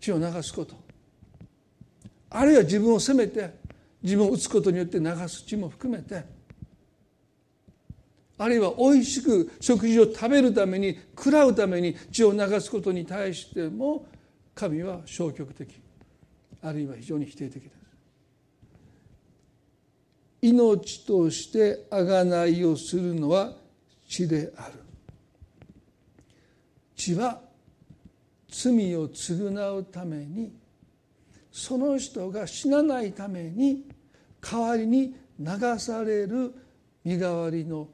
[0.00, 0.84] 血を流すこと。
[2.34, 3.54] あるいは自分を責めて
[4.02, 6.24] 自分を打つことによって流す血も含めて
[8.36, 14.06] あるいはおいしく食事を食べるために食らうために血を流すことに対しても
[14.54, 15.80] 神は消極的
[16.62, 17.74] あるいは非常に否定的です。
[20.42, 23.52] 命として贖いをするのは
[24.06, 24.74] 血である。
[26.96, 27.40] 血は
[28.48, 30.52] 罪を償うために
[31.50, 33.84] その人が死なないために
[34.40, 36.54] 代わりに流される
[37.04, 37.88] 身代わりの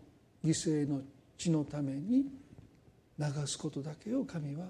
[0.45, 1.01] 犠牲の
[1.39, 2.27] 血のために
[3.19, 4.67] 流すことだけを神は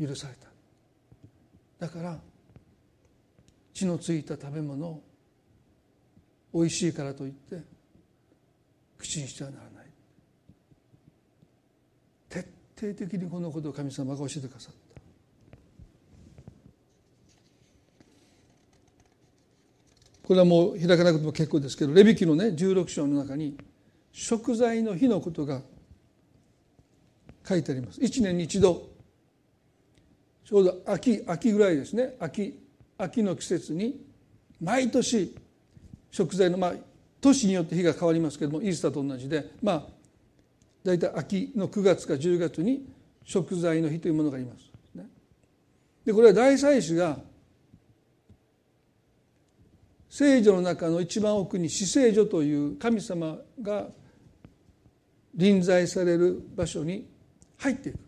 [0.00, 0.51] 許された
[1.82, 2.16] だから
[3.74, 5.02] 血のついた食べ物を
[6.52, 7.60] おいしいからといって
[8.96, 9.86] 口にしてはならない。
[12.28, 15.00] 徹底的にこのことを神様が教えてくださった。
[20.22, 23.58] これはもう開かなくても結構ですけどレビキのね16章の中に
[24.12, 25.62] 食材の日のことが
[27.44, 28.00] 書いてあります。
[28.00, 28.91] 一年に一度
[30.44, 32.14] ちょうど秋秋ぐらいですね。
[32.18, 32.58] 秋
[32.98, 34.00] 秋の季節に
[34.60, 35.34] 毎年
[36.10, 36.74] 食材のまあ
[37.20, 39.86] 年によって日が変わりますけどもイースターと同じでまあ
[40.84, 42.86] 大体秋の9月か10月に
[43.24, 44.72] 食材の日というものがあります。
[46.04, 47.18] でこれは大祭司が
[50.10, 53.86] 聖女の中の一番奥に死聖女という神様が
[55.34, 57.08] 臨在される場所に
[57.56, 57.98] 入っていく。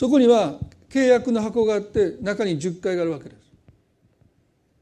[0.00, 0.58] そこには
[0.88, 3.36] 契約の箱があって中に10階があるわけです。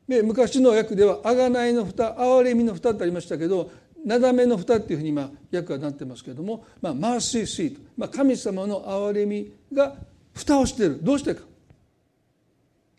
[0.06, 3.68] で昔の訳では「贖いの蓋」「憐れみの蓋」ってありましたけど
[4.06, 9.96] 「なだめの蓋」っていうふうに今訳はなってますけれども「まあ、マーシーシート」まあ、神様の憐れみが
[10.34, 11.00] 蓋をしている。
[11.02, 11.42] どうしてか。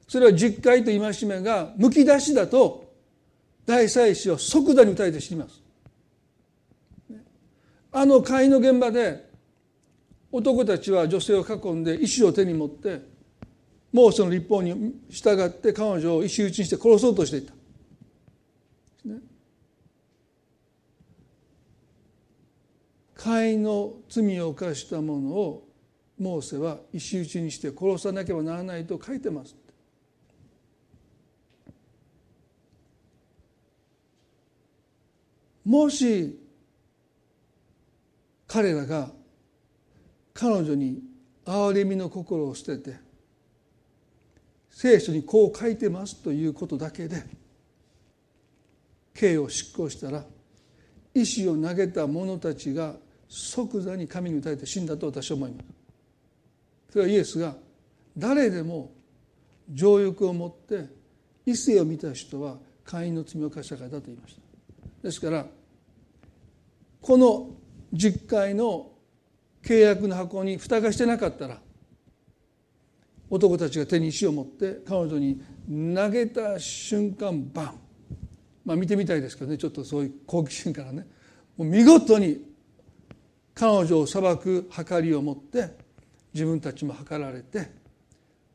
[0.06, 2.92] それは実戒と戒めがむき出しだと
[3.66, 5.62] 大祭司を即座に打たれて死にます。
[7.94, 9.29] あの会の現場で
[10.32, 13.02] 男たちは女性を囲んで石を手に持って
[13.92, 17.54] もうその立法に従って彼女を石打ちにして殺そうとしていた。
[23.16, 25.68] 会の罪を犯した者を
[26.18, 29.56] モーセは石打ちにして殺さなければならないと書いてます。
[35.66, 36.40] もし
[38.48, 39.12] 彼らが
[40.40, 41.04] 彼女に
[41.46, 42.96] 憐れみの心を捨てて
[44.70, 47.26] 聖書にこう書いてますということだけで
[49.14, 50.24] 刑を執行したら
[51.14, 52.94] 石を投げた者たちが
[53.28, 55.66] 即座に神に打たれて死んだと私は思います。
[56.92, 57.56] それはイエスが
[58.18, 58.92] 誰でも
[59.70, 60.86] 情欲を持って
[61.46, 64.42] 異性を見た人は会員の罪を犯したからだと言いました。
[65.04, 65.46] ですから
[67.02, 67.50] この
[67.94, 68.92] 10回の
[69.64, 71.58] 契約の箱に蓋がしてなかったら
[73.30, 75.42] 男たちが手に石を持って彼女に
[75.96, 77.74] 投げた瞬間バン。
[78.66, 81.08] まあ見てみたいですけどねちょっとそういう好奇心からね。
[81.58, 82.44] もう見事に
[83.54, 85.76] 彼女を裁く計りを持って
[86.34, 87.72] 自分たちも計られて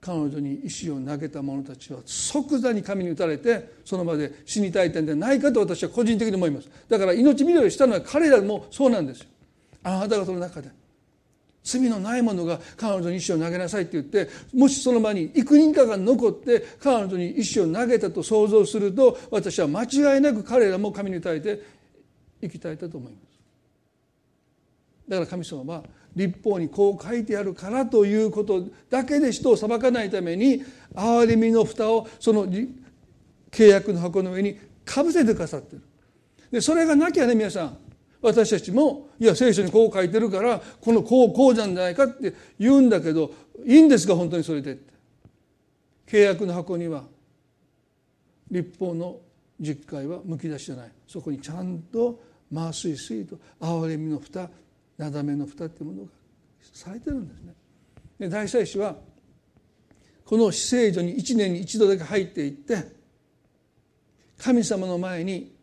[0.01, 6.69] 彼女に石を投げた者たちは即座に神に打たれてその場で死にたい点ではないかと私は個人的に思います。
[6.89, 9.27] だから命拾いしたのは彼らもそうなんですよ。
[9.83, 10.84] あなた方の中で。
[11.65, 21.63] 罪のない者が彼女に石を投げなさいって言ってもしその場に幾人かが残って彼女に石を投げたと想像すると私は間違いなく彼らも神に対して
[22.43, 23.25] 生きたいと思います。
[25.09, 25.83] だから神様は
[26.15, 30.63] 立法にこう書いてあるからということだけで人を裁かないために
[30.95, 35.83] 憐れみの蓋をその契約の箱の上にかぶせてくださってる。
[36.51, 37.79] でそれがなきゃね皆さん
[38.25, 43.31] 私たちもいや聖書にこう書いてるからこのこうこうじゃないかって言うんだけど
[43.67, 44.93] いいんですか本当にそれでって
[46.07, 47.05] 契約の箱には
[48.51, 49.19] 立法の
[49.61, 52.19] 実会はむき出しじゃないそこにちゃんと
[52.53, 54.49] 麻酔水と憐れみの蓋
[54.97, 56.11] なだめの蓋っていうものが
[56.73, 57.53] されてるんですね。
[58.19, 58.97] で大祭司は
[60.25, 62.79] この死聖所に1年に一度だけ入っていって
[64.39, 65.54] 神様の前に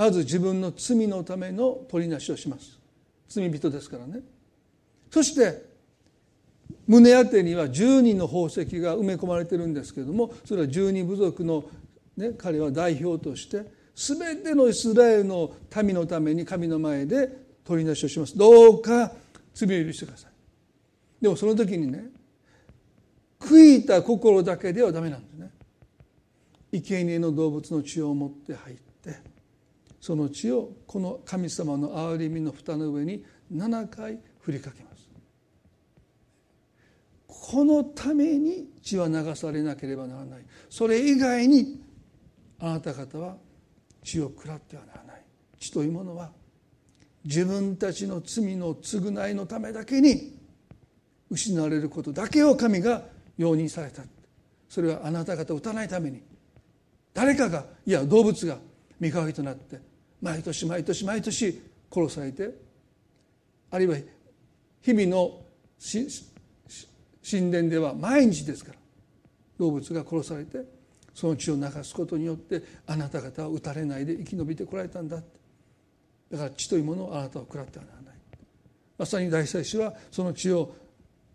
[0.00, 2.78] まず自分の罪のための取りなしをします。
[3.28, 4.20] 罪人ですからね。
[5.10, 5.62] そして
[6.86, 11.64] 胸当てには10人の宝石が埋め込まれてるんですけどもそれは十二部族の、
[12.16, 17.28] ね、彼は代表として全てのイスラエルの民のために神の前で
[17.62, 18.38] 取り出しをします。
[18.38, 19.12] どうか
[19.52, 20.30] 罪を許してください。
[21.20, 22.04] でもその時にね
[23.38, 25.50] 悔いた心だけではダメなんですね。
[26.72, 29.29] 生贄の動物の血を持って入って
[30.00, 35.08] その血をこの神様の憐れみの蓋の上に7回振りかけます。
[37.26, 40.44] このために血は流されなければならない。
[40.70, 41.82] それ以外に
[42.58, 43.36] あなた方は
[44.02, 45.24] 血を食らってはならない。
[45.58, 46.30] 血というものは
[47.24, 50.38] 自分たちの罪の償いのためだけに
[51.28, 53.02] 失われることだけを神が
[53.36, 54.02] 容認された。
[54.68, 56.22] それはあなた方を打たないために。
[57.12, 58.58] 誰かがいや動物が
[59.00, 59.89] 身代わりとなって
[60.20, 61.60] 毎年毎年毎年
[61.92, 62.50] 殺されて
[63.70, 63.96] あるいは
[64.82, 65.42] 日々の
[67.28, 68.78] 神殿では毎日ですから
[69.58, 70.58] 動物が殺されて
[71.14, 75.40] その血を流すことによってあなた方は打たれないで生き延びてこられたんだって。
[76.30, 78.14] だから血というものをあなたは食らってはならない。
[78.96, 80.74] まさに大祭司はその血を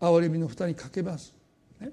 [0.00, 1.34] 憐れみの蓋にかけます、
[1.80, 1.90] ね、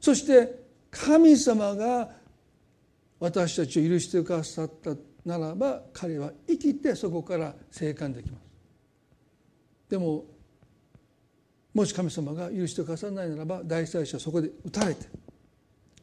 [0.00, 2.08] そして神様が
[3.20, 4.94] 私たちを許してくださった
[5.24, 8.42] ならば彼は生きてそこから生還できます。
[9.90, 10.24] でも
[11.74, 15.06] もし神様が許してくださらないならば大祭司はそこで撃たれて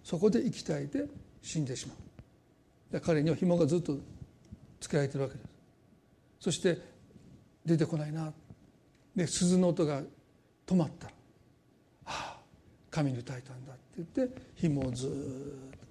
[0.03, 1.05] そこで生き絶えて
[1.41, 3.01] 死んでしまう。
[3.01, 3.97] 彼には紐がずっと
[4.80, 5.49] つけられてるわけです。
[6.39, 6.80] そして
[7.66, 8.32] 出てこないな。
[9.16, 10.01] で鈴の音が
[10.68, 11.07] 止まった。
[11.07, 11.13] ら
[12.05, 12.39] 「ああ
[12.91, 13.82] 神に歌えたんだ」って
[14.16, 15.09] 言って紐をずっ
[15.80, 15.84] と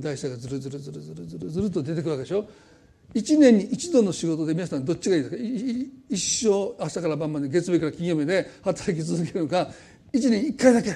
[0.00, 2.48] 大生がずるずるずるずるずるずると出てくるわけでしょ？
[3.14, 5.42] 一年に一度の仕事で皆さんどっちがいいですか？
[6.10, 9.68] 一生朝から晩まで月曜日から金曜日で働き続けるのか？
[10.12, 10.94] 一年一回だけ。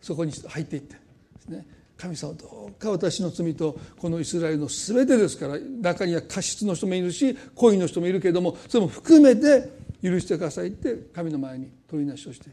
[0.00, 1.00] そこに入っていってで
[1.40, 1.66] すね。
[1.96, 5.58] 神様どうか私の罪とこのイスラエルの全てですから。
[5.58, 9.68] 中には過失の人もいるし恋の人もいるけれどもそれも含めて
[10.00, 12.50] 許してくださいって神の前に取りなしをして。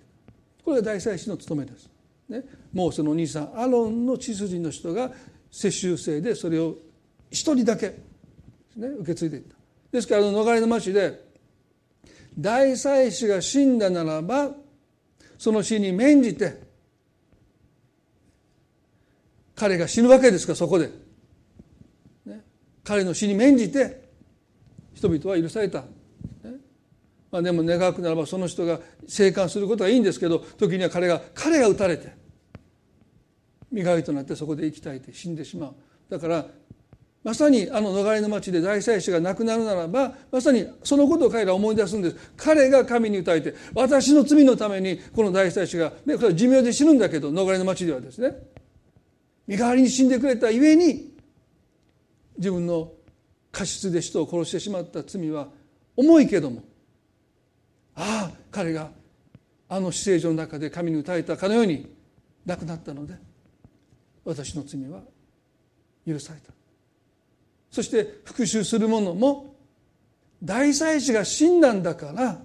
[0.64, 1.88] これが大祭司の務めです。
[2.28, 2.44] ね、
[2.74, 5.12] もうそのお兄さんアロンの血筋の人が
[5.56, 6.76] 世襲制でそれを
[7.32, 7.88] 一人だけ、
[8.76, 9.56] ね、受け継いでいった。
[9.90, 11.24] ですからあの逃れの町で
[12.38, 14.52] 大祭司が死んだならば
[15.38, 16.62] その死に免じて
[19.56, 20.92] 彼が死ぬわけですからそこで、
[22.26, 22.42] ね、
[22.84, 24.10] 彼の死に免じて
[24.94, 25.88] 人々は許された、ね。
[27.32, 32.25] まあ、でも願くならばその人が生還することはいいんですけど時には彼が彼が撃たれて
[33.76, 35.74] 身代わりとなってそこで生きたいて死んでしまう。
[36.10, 36.46] だから
[37.26, 42.16] まさにあの逃れの町で大祭司が亡くなるならばまさにそのことを彼らは思い出すんです。
[42.38, 48.38] 彼が神に訴えて私の罪のためにこの大祭司が、ね、これは寿命で死ぬんだけど逃れの町ではですね
[49.46, 51.14] 身代わりに死んでくれたゆえに
[52.38, 52.94] 自分の
[53.52, 55.50] 過失で人を殺してしまった罪は
[55.98, 56.64] 重いけども
[57.96, 58.90] ああ彼が
[59.68, 61.94] あの死聖所の中で神に訴えたかのように
[62.46, 63.16] 亡くなったので
[64.26, 65.02] 私の罪は
[66.06, 66.52] 許された。
[67.72, 69.56] そして復讐する者も
[70.44, 72.42] 大祭司が死んだんだから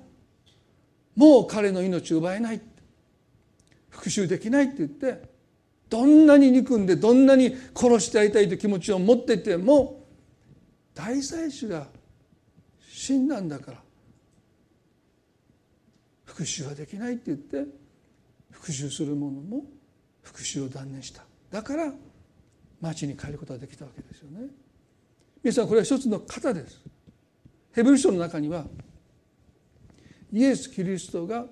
[1.16, 2.61] もう彼の命を奪えない
[3.89, 5.22] 復讐できないって言って
[5.89, 10.07] どんなに憎んでどんなに殺してやりたいという気持ちを持ってても
[10.95, 11.87] 大祭司が
[12.89, 13.78] 死んだんだから
[16.24, 17.64] 復讐はできないって言って
[18.51, 19.64] 復讐する者も
[20.22, 21.30] 復讐を断念した。
[21.51, 21.92] だから
[22.80, 24.48] 町に帰ることができたわけですよね。
[25.42, 26.80] 皆さんこれは一つの型です。
[27.72, 28.64] ヘブル書の中には
[30.32, 31.46] イエス・キリストが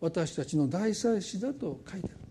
[0.00, 2.22] 私たちの大祭司だと書いてある。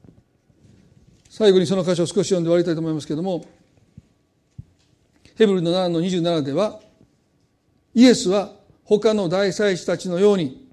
[1.32, 3.46] 最後にその箇所を少し読んで終わりたいと思いますけれども
[5.38, 6.82] ヘブルの7の27では
[7.96, 8.52] イエスは
[8.84, 10.70] 他の大祭司たちのように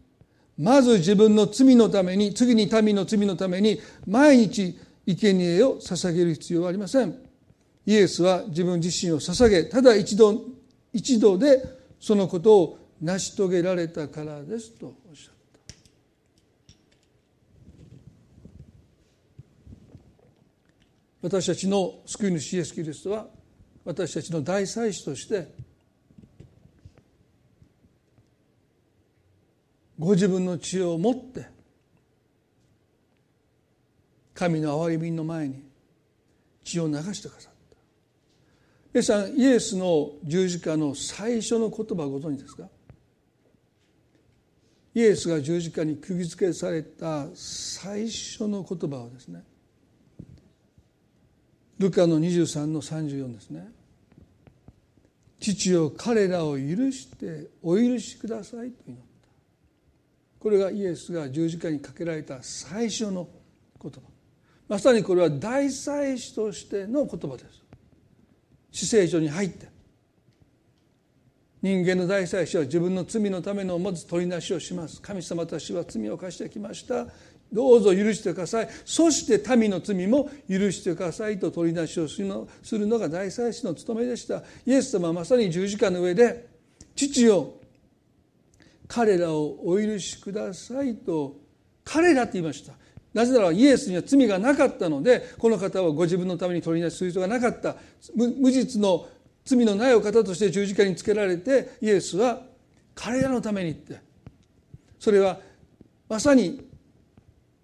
[0.59, 4.77] まず自分の罪のために次に民の罪のために毎日
[5.17, 7.19] 生贄を捧げる必要はありません。
[7.87, 10.45] イエスは自分自身を捧げただ一度
[10.93, 11.63] 一度で
[11.99, 15.39] そのことを成し遂げられたからですとおっしゃった。
[21.23, 23.27] 私たちの救い主イエス・キリストは
[23.85, 25.49] 私たちの大祭司として
[29.99, 31.58] ご自分の知恵を持って
[34.39, 35.65] 神の憐れみの前に
[36.63, 37.77] 血を流してくださった。
[38.95, 42.69] 皆さんイエスの十字架の最初の言葉ご存知ですか？
[44.95, 49.43] イエスが十字架に釘付けされた最初の言葉はですね
[51.79, 53.69] ルカの23の34ですね。
[55.41, 56.61] 父よ彼らを許
[56.93, 59.29] してお許しくださいと祈った。
[60.39, 63.29] これがイエスが十字架にかけられた最初の
[63.83, 63.99] 言葉。
[64.69, 67.63] まさにこれは大祭司としての言葉です。
[68.71, 69.67] 死聖所に入って。
[71.61, 75.01] 人間の大祭司は自分の罪のためのまず取りなしをします。
[75.01, 77.07] 神様私は罪を犯してきました。
[77.51, 78.69] どうぞ許してください。
[78.85, 84.43] そして民の罪も許してくださいと取りなしをするのが大祭司の務めでした。
[84.67, 86.47] イエス様はまさに十字架の上で
[86.95, 87.55] 父よ
[88.87, 91.37] 彼らをお許しくださいと
[91.85, 92.75] 彼らって言いました。
[93.15, 97.77] なぜならイエスには罪がなかったのでこの方はご自分のために取りなしする必要がなかった。
[98.15, 99.09] 無実の
[99.45, 102.43] 罪のないお方として十字架につけられてイエスは
[102.95, 104.01] 彼らのためにって。
[104.99, 105.41] それは
[106.09, 106.67] まさに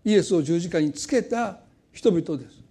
[0.05, 1.59] イエスを十字架につけた
[1.93, 2.63] 人々です。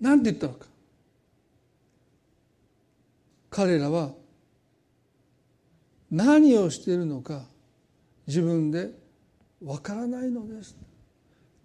[0.00, 0.66] 何て言ったのか。
[3.50, 4.12] 彼らは
[6.10, 7.42] 何をしているのか
[8.26, 8.99] 自分で
[9.64, 10.76] わからないのです。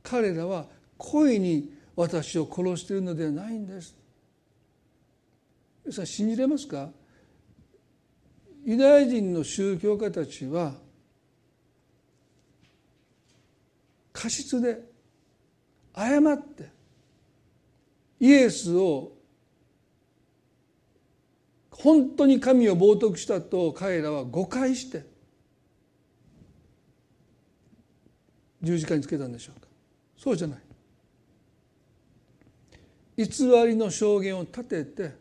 [0.03, 0.67] 彼らは
[0.97, 3.95] 故意に私を殺しているのではないんです。
[5.91, 6.89] さん信じれますか？
[8.65, 10.73] ユダヤ人の宗教家たちは
[14.11, 14.79] 過失で
[15.93, 16.69] 誤って
[18.19, 19.11] イエスを
[21.69, 25.05] 本当に神を冒涜したと彼らは誤解して
[28.66, 29.68] 十字架につけたんでしょうか？
[30.18, 30.59] そうじゃない。
[33.18, 33.26] 偽
[33.68, 35.11] りの証言を立てて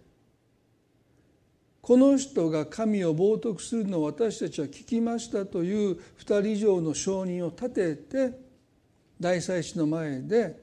[1.81, 8.39] この人が神を冒涜するのを私たちは聞きましたという2人以上の証人を立てて
[9.21, 10.59] 大祭司の前で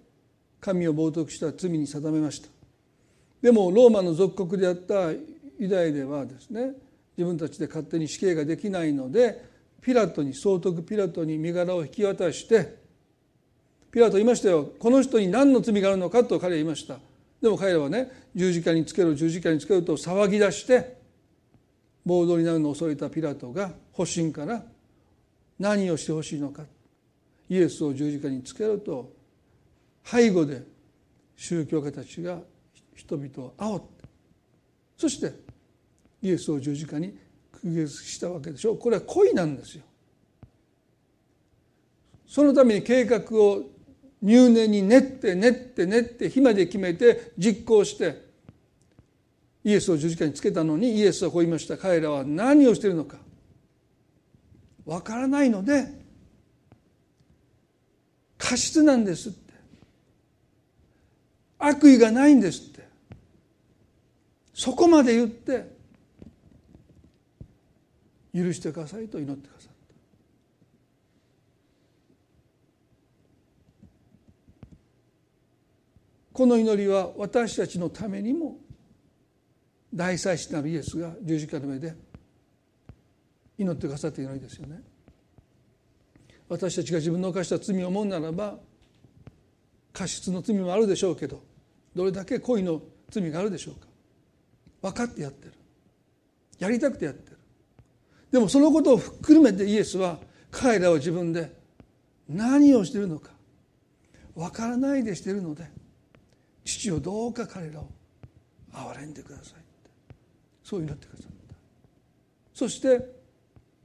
[0.59, 2.49] 神を冒涜した罪に定めました。
[3.41, 5.11] でもローマの属国であった
[5.59, 6.73] ユダヤではですね
[7.15, 9.50] 自分たちで勝手に死刑ができないので
[9.81, 12.79] ピラトに総督ピラトに身柄を引き渡して
[13.91, 14.71] ピラト言いましたよ。
[14.79, 16.97] この人に何の罪があるのかと彼は言いました。
[17.41, 20.97] でも彼らはね十字架につけろ十字架につけろと騒ぎ出して
[22.05, 24.63] 暴動になるのを恐れたピラトが保身から
[25.59, 26.63] 何をしてほしいのか。
[27.49, 29.11] イエスを十字架につけろと
[30.05, 30.63] 背後で
[31.35, 32.39] 宗教家たちが
[32.95, 34.05] 人々を煽って
[34.95, 35.33] そして
[36.21, 37.17] イエスを十字架に
[37.61, 38.75] 釘付したわけでしょ。
[38.75, 39.83] これは恋なんですよ。
[42.27, 43.63] そのために計画を
[44.21, 48.29] 入念に練って練って練って火まで決めて実行して
[49.63, 51.77] イエスを十字架につけたのにイエスはこう言いました。
[51.77, 53.17] 彼らは何をしているのか
[54.85, 55.87] わからないので
[58.37, 59.51] 過失なんですって。
[61.59, 62.87] 悪意がないんですって。
[64.53, 65.70] そこまで言って
[68.33, 69.71] 許してくださいと祈ってください
[76.33, 78.57] この祈りは私たちのためにも
[79.93, 81.93] 大祭司なるイエスが十字架の上で
[83.57, 84.81] 祈ってくださった祈りですよね。
[86.47, 88.57] 私たちが自分の犯した罪を思うならば
[89.93, 91.43] 過失の罪もあるでしょうけど
[91.95, 93.87] どれだけ恋の罪があるでしょうか。
[94.81, 95.53] 分かってやってる。
[96.59, 97.30] やりたくてやってる。
[98.31, 100.19] でもそのことを含めてイエスは
[100.49, 101.53] 彼らは自分で
[102.29, 103.31] 何をしているのか
[104.35, 105.69] 分からないでしているので
[106.63, 107.89] 父をどうか彼らを
[108.73, 109.61] 憐れんでください
[110.63, 111.55] そう祈ってくださった。
[112.53, 113.05] そして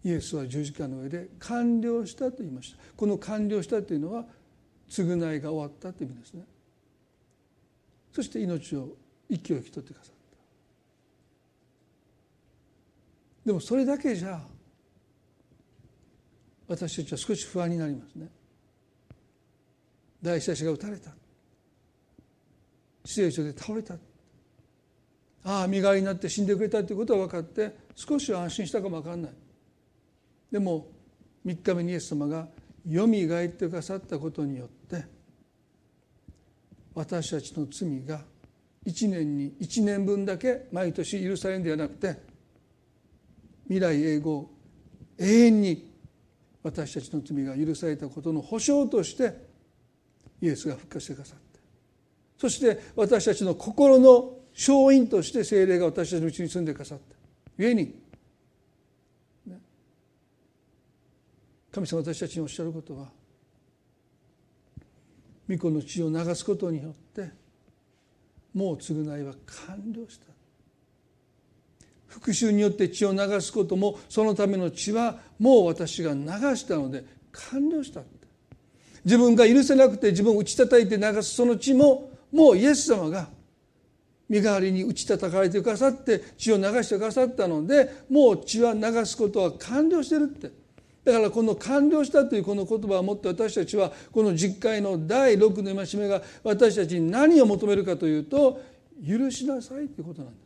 [0.04, 2.78] イエスは十字架の上で完了したと言いました。
[2.96, 4.24] この完了したというのは
[4.88, 6.44] 償いが終わったという意味ですね。
[8.12, 8.96] そして命を
[9.28, 10.16] 息を引き取ってくださった
[13.46, 14.40] でもそれだけじゃ
[16.66, 18.28] 私たちは少し不安になりますね。
[20.20, 21.10] 大祭司が撃たれた。
[23.04, 23.94] 死聖所で倒れた。
[25.44, 29.32] ああ身代わりになって死んでくれたということは分かって少しは安心したかも分からない。
[30.50, 30.88] でも
[31.46, 32.48] 3日目にイエス様が
[32.84, 35.04] よみがえってくださったことによって
[36.94, 38.22] 私たちの罪が
[38.84, 42.25] 1年に1年分だけ毎年許されるんではなくて
[43.68, 44.48] 未来永劫
[45.18, 45.90] 永遠に
[46.62, 49.34] 私たちの罪が許されたことの保証として
[50.40, 51.60] イエスが復活してくださった。
[52.38, 57.16] そして私たちの心の勝因として精霊が私たちのうちに住んでくださった。
[57.56, 58.06] 故に
[61.72, 63.08] 神様私たちにおっしゃることは
[65.48, 67.30] 御子の血を流すことによって
[68.54, 69.34] もう償いは
[69.66, 70.35] 完了した。
[72.16, 76.20] 復讐によって血を流すこともそのための血はもう私が流
[76.56, 78.00] したので完了した
[79.04, 83.28] 自分が許せなくて自分を打ち叩いて流すその血ももうイエス様が
[84.30, 90.50] 身代わりに打ち叩かれてくださって血を流してくださったのでもう血は流すことは完了してるって
[91.04, 98.60] だからこの完了したというこの言葉をもって私たちはこの実会の第6の戒めが私たちに何を求めるかというと
[99.06, 100.45] 許しなさいということなんです。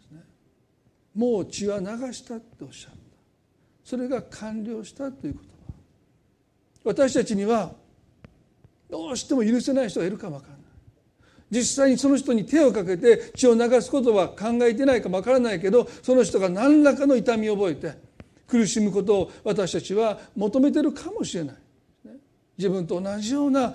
[1.14, 2.98] もう血は流したっておっしゃった。
[3.84, 5.48] それが完了したという言葉
[6.84, 7.72] 私たちには
[8.88, 10.60] どうしても許せない人がいるかもわからない。
[11.50, 17.98] 実際にその人に手をかけて血を流すことは考えてないかもわからないけどその人が何らかの痛みを覚えて
[18.46, 21.56] 苦しむことを私たちは求めてるかもしれない。
[22.56, 23.74] 自分と同じような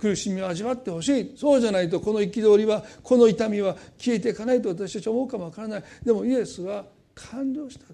[0.00, 1.34] 苦しみを味わってほしい。
[1.36, 5.84] そうじゃないとこの憤りはこの痛みは消えていかないと私たちは思うかもわからない。
[6.04, 6.84] でもイエスは
[7.14, 7.84] 完了した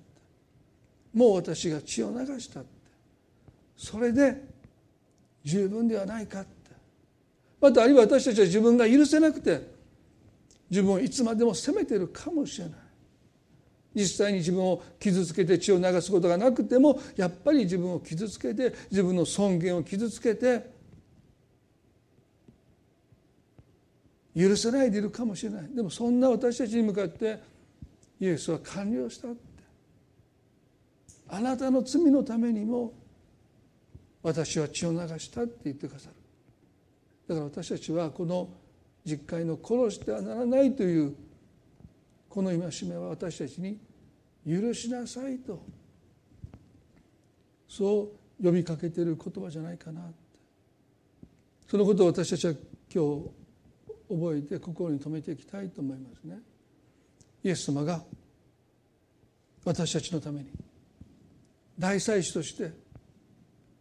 [1.13, 2.63] もう私が血を流した
[3.77, 4.43] それで
[5.45, 6.49] 十分ではないかって。
[7.61, 9.61] またあるいは私たちは自分が許せなくて
[10.71, 12.75] 自分をいつまでも責めてるかもしれない。
[13.95, 20.78] 実際に自分を傷つけて血を流すことがなくてもやっぱり自分を傷つけて自分の尊厳を傷つけて
[24.39, 25.75] 許せないでいるかもしれない。
[25.75, 27.41] でもそんな私たちに向かって
[28.21, 29.39] イエスは完了したって。
[31.31, 32.93] あなたの罪のためにも
[34.23, 36.15] 私は血を流したって言ってくださる。
[37.27, 38.49] だから私たちはこの
[39.05, 41.17] 実会の殺してはならないという
[42.29, 43.79] この戒めは私たちに
[44.47, 45.63] 許しなさいと
[47.69, 50.01] そう呼びかけている言葉じゃないかな
[51.69, 52.55] そのことを私たちは
[52.95, 53.38] 今日
[54.09, 56.39] 覚えて心に留めていきたいと思いますね。
[57.45, 58.03] イエス様が
[59.65, 60.51] 私たちのために
[61.79, 62.73] 大祭司として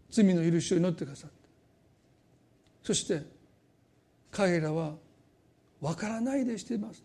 [0.09, 1.35] 罪の許しを祈ってくださった。
[2.83, 3.21] そして
[4.31, 4.93] 彼らは
[5.81, 7.03] 分からないでしています。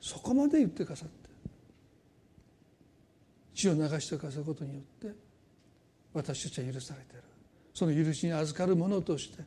[0.00, 1.14] そこまで言ってくださって
[3.54, 5.14] 血を流してくださることによって
[6.14, 7.22] 私たちは許されている。
[7.74, 9.42] その許しに預かる者として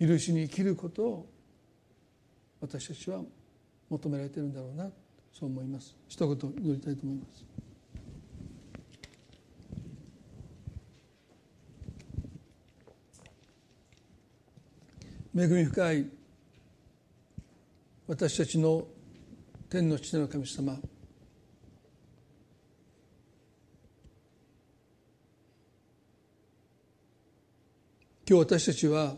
[0.00, 1.30] 許しに生きることを
[2.60, 3.20] 私たちは
[3.90, 4.90] 求められているんだろうな
[5.32, 5.94] そう思います。
[6.08, 7.44] 一言祈りたいと思います。
[15.36, 16.10] 恵み深い
[18.08, 18.84] 私たちの
[19.68, 20.80] 天の父の神様今
[28.26, 29.14] 日私たちは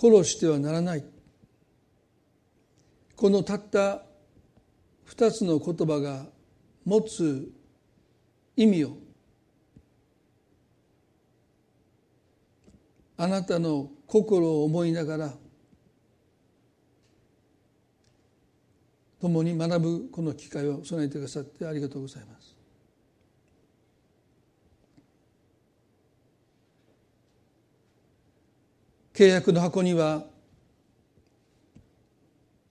[0.00, 1.04] 殺してはならない
[3.16, 4.02] このたった
[5.04, 6.26] 二つの言葉が
[6.84, 7.50] 持つ
[8.56, 8.96] 意味を
[13.16, 15.34] あなたの心を思いながら
[19.20, 22.37] 共に学ぶこの機会を備えてくださってありがとうございます。
[29.18, 30.22] 契約の箱には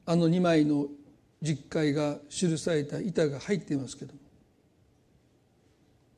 [0.05, 0.87] あの2枚の
[1.41, 4.19] 実会が記された板が入っていますけども。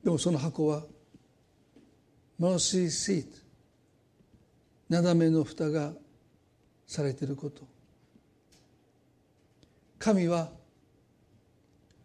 [0.03, 0.83] でもその箱は
[2.39, 3.25] 「Mercy Seat」
[4.87, 5.93] なだめの蓋が
[6.85, 7.63] されていること。
[9.97, 10.51] 神は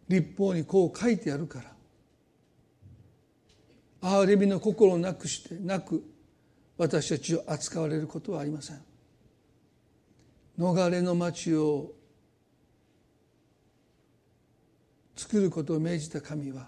[0.07, 1.61] 立法にこう書いてあるか
[4.01, 6.14] ら憐れみの心なくしてなく
[6.77, 8.81] 私たちを扱われることはありません。
[10.59, 11.93] 逃れの町を
[15.15, 16.67] 作ることを命じた神は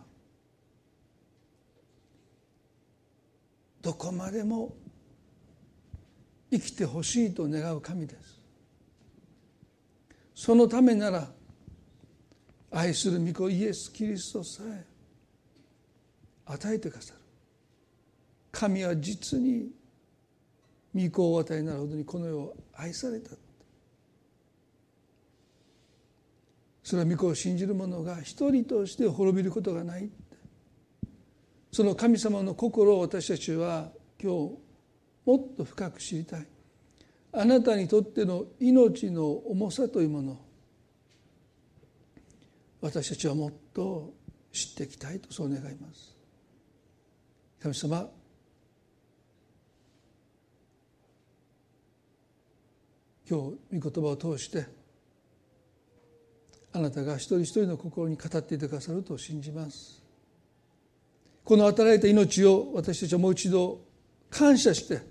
[3.82, 4.76] どこまでも
[6.52, 8.40] 生きてほしいと願う神です。
[10.36, 11.30] そのためなら
[12.72, 14.86] 愛する御子イエス・キリストさえ
[16.46, 17.20] 与えてくださる。
[18.52, 19.72] 神は実に
[20.98, 23.32] 御子を与えになるほどにこの世を愛された。
[26.84, 30.10] それは御子を信じる者が一人として滅びることがない。
[31.72, 33.92] その神様の心を私たちは
[34.22, 34.58] 今日
[35.26, 36.48] もっと深く知りたい。
[37.34, 40.40] あなたにとっての命の重さというもの。
[42.82, 44.14] 私たちはもっと
[44.52, 46.16] 知っていきたいとそう願います。
[47.62, 48.10] 神様
[53.30, 54.66] 今日御言葉を通して
[56.72, 60.04] あなたが一人一人の心に語っていてくださると信じます。
[61.44, 63.82] この与えらた命を私たちはもう一度
[64.30, 65.02] 感謝して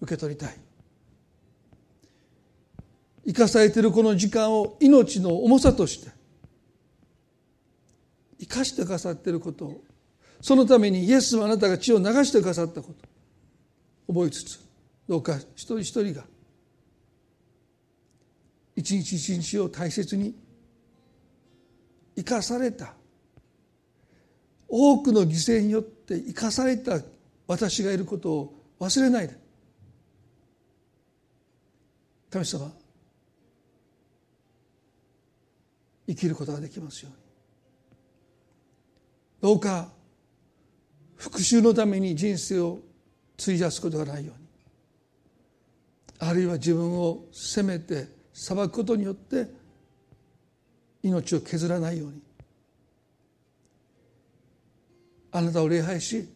[0.00, 0.56] 受け取りたい。
[3.26, 6.10] 生かされているこの時間を命の重さとして
[8.40, 9.84] 生かしてくださっていることを
[10.40, 12.92] そのためにイエスはあなたが血を流してくださったこ
[14.06, 14.60] と覚えつつ
[15.08, 16.24] どうか一人一人が
[18.82, 20.34] 一日一日を大切に
[22.16, 22.94] 生かされた。
[24.68, 26.98] 多くの犠牲によって生かされた
[27.46, 29.36] 私がいることを忘れないで。
[32.30, 32.72] 神様
[36.08, 37.18] 生きることができますように。
[39.40, 39.90] どうか
[41.16, 42.80] 復讐のために人生を
[43.40, 44.42] 費やすことがないように。
[46.18, 49.46] あるいは自分を責めて裁くことによって
[51.04, 52.20] 命を削らないように。
[55.30, 56.28] あなたを礼拝し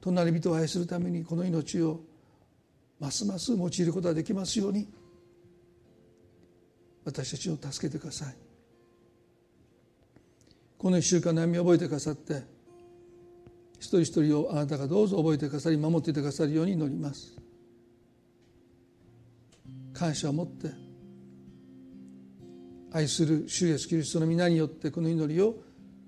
[0.00, 2.00] 隣人を愛するためにこの命を
[3.00, 4.88] ますます用いることができますように
[7.04, 8.36] 私たちを助けてください。
[10.78, 12.44] この一週間悩みを覚えてくださって
[13.80, 17.45] 一人一人をあなたがどうぞ覚えてくださり守っていてくださるように祈ります。
[19.98, 20.68] 感謝を持って
[22.92, 25.56] 愛する主イエスキリストの皆によってこの祈りを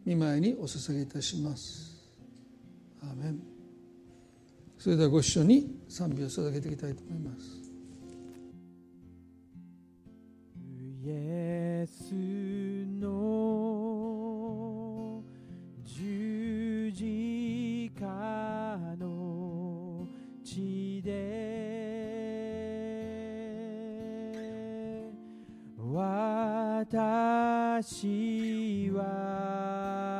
[0.04, 1.96] 見舞いにお捧げいたします。
[3.02, 3.40] アーメン。
[4.78, 7.40] それではご一緒に賛美を捧げていきたいと思います。
[11.04, 12.12] イエス
[13.00, 13.08] の
[15.84, 18.04] 十字架
[18.98, 20.06] の
[20.44, 21.57] 血で
[25.98, 27.82] 私
[28.94, 30.17] は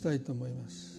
[0.00, 0.98] したいと思います。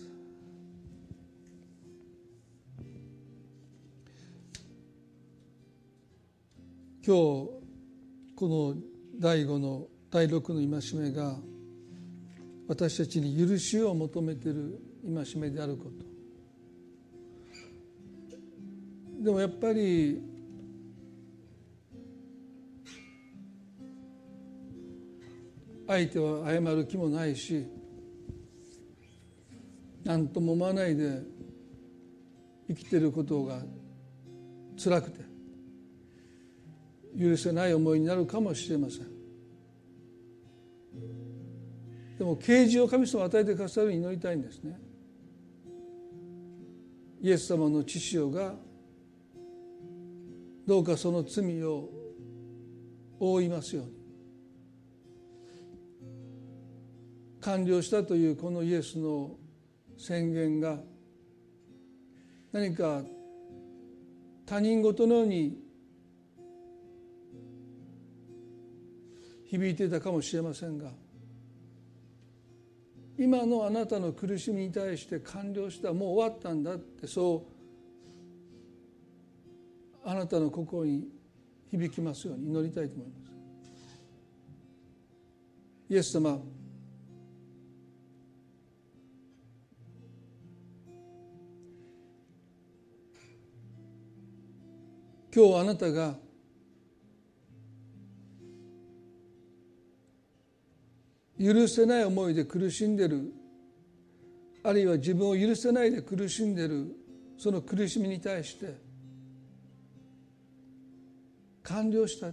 [7.03, 7.49] 今日
[8.35, 8.75] この
[9.19, 11.35] 第5の第6の戒めが
[12.67, 16.05] 私たちに許しを求めている戒めであること。
[19.23, 20.21] でもやっぱり
[25.87, 27.80] 相手は謝る気もないし
[30.11, 31.21] 何とも思わないで
[32.67, 33.61] 生きてることが
[34.77, 35.21] 辛くて
[37.17, 39.07] 許せない思いになるかもしれません。
[42.17, 44.77] でも啓示を神様与えてくださるように祈りたいんですね。
[47.21, 48.55] イエス様の血潮が
[50.67, 51.89] どうかその罪を
[53.17, 53.91] 覆いますように
[57.39, 59.37] 完了したというこのイエスの
[60.01, 60.79] 宣言が
[62.51, 63.03] 何か
[64.47, 65.55] 他人事のように
[69.45, 70.89] 響いていたかもしれませんが
[73.15, 77.45] 今のあなたの苦しみに対して完了したもう終わったんだってそ
[80.03, 81.09] うあなたの心に
[81.69, 83.31] 響きますように祈りたいと思います。
[85.89, 86.39] イエス様
[95.33, 96.15] 今日あなたが
[101.39, 103.33] 許せない思いで苦しんでる
[104.63, 106.95] あるいは自分を許せないで苦しんでる
[107.37, 108.75] その苦しみに対して
[111.63, 112.27] 完了した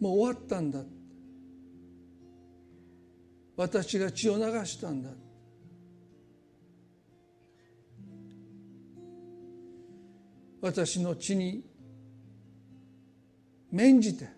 [0.00, 0.80] もう終わったんだ
[3.56, 5.10] 私が血を流したんだ
[10.60, 11.64] 私の血に
[13.70, 14.28] 免じて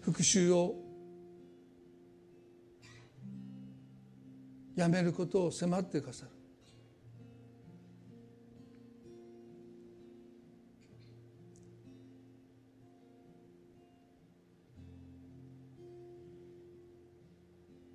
[0.00, 0.86] 復讐を
[4.74, 6.30] やめることを迫ってくださる。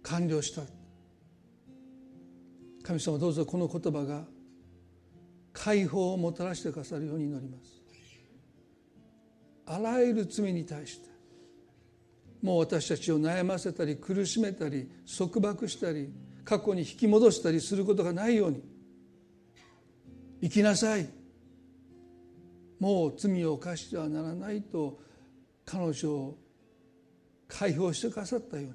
[0.03, 0.80] 完了した。
[2.91, 4.25] 神様どうぞこの言葉が
[5.53, 7.81] 解放をもたらしてくださるように祈ります。
[9.65, 11.09] あらゆる罪に対して
[12.41, 16.09] もう私たちを悩ませたり苦しめたり束縛したり
[16.43, 18.61] 過去に引き戻したりすることがないように
[20.41, 21.07] 生きなさい。
[22.79, 24.99] もう罪を犯してはならないと
[25.63, 26.37] 彼女を
[27.47, 28.73] 解放してくださったように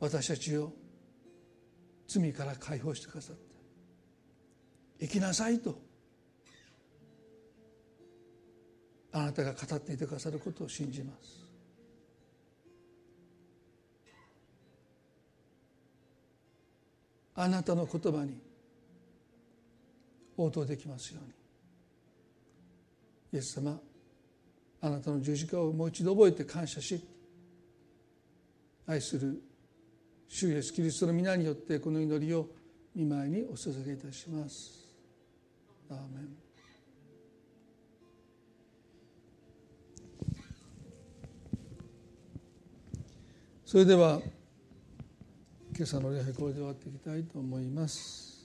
[0.00, 0.72] 私たちを
[2.06, 3.42] 罪から解放してくださった
[5.00, 5.78] 生きなさいと。
[9.12, 11.46] あなたが語っていてくださることを信じます。
[17.34, 18.38] あなたの言葉に
[20.36, 21.32] 応答できますように。
[23.32, 23.78] イエス様
[24.80, 27.02] あなたの十字架をもう一度覚えて感謝し
[28.86, 29.42] 愛する
[30.28, 32.48] 主イエスキリストの皆によってこの祈りを
[32.94, 34.86] 見舞いにお捧げいたします。
[35.90, 36.46] アーメン
[43.64, 44.20] それでは
[45.76, 48.35] 今朝の礼拝これで終わっていきたいと思います。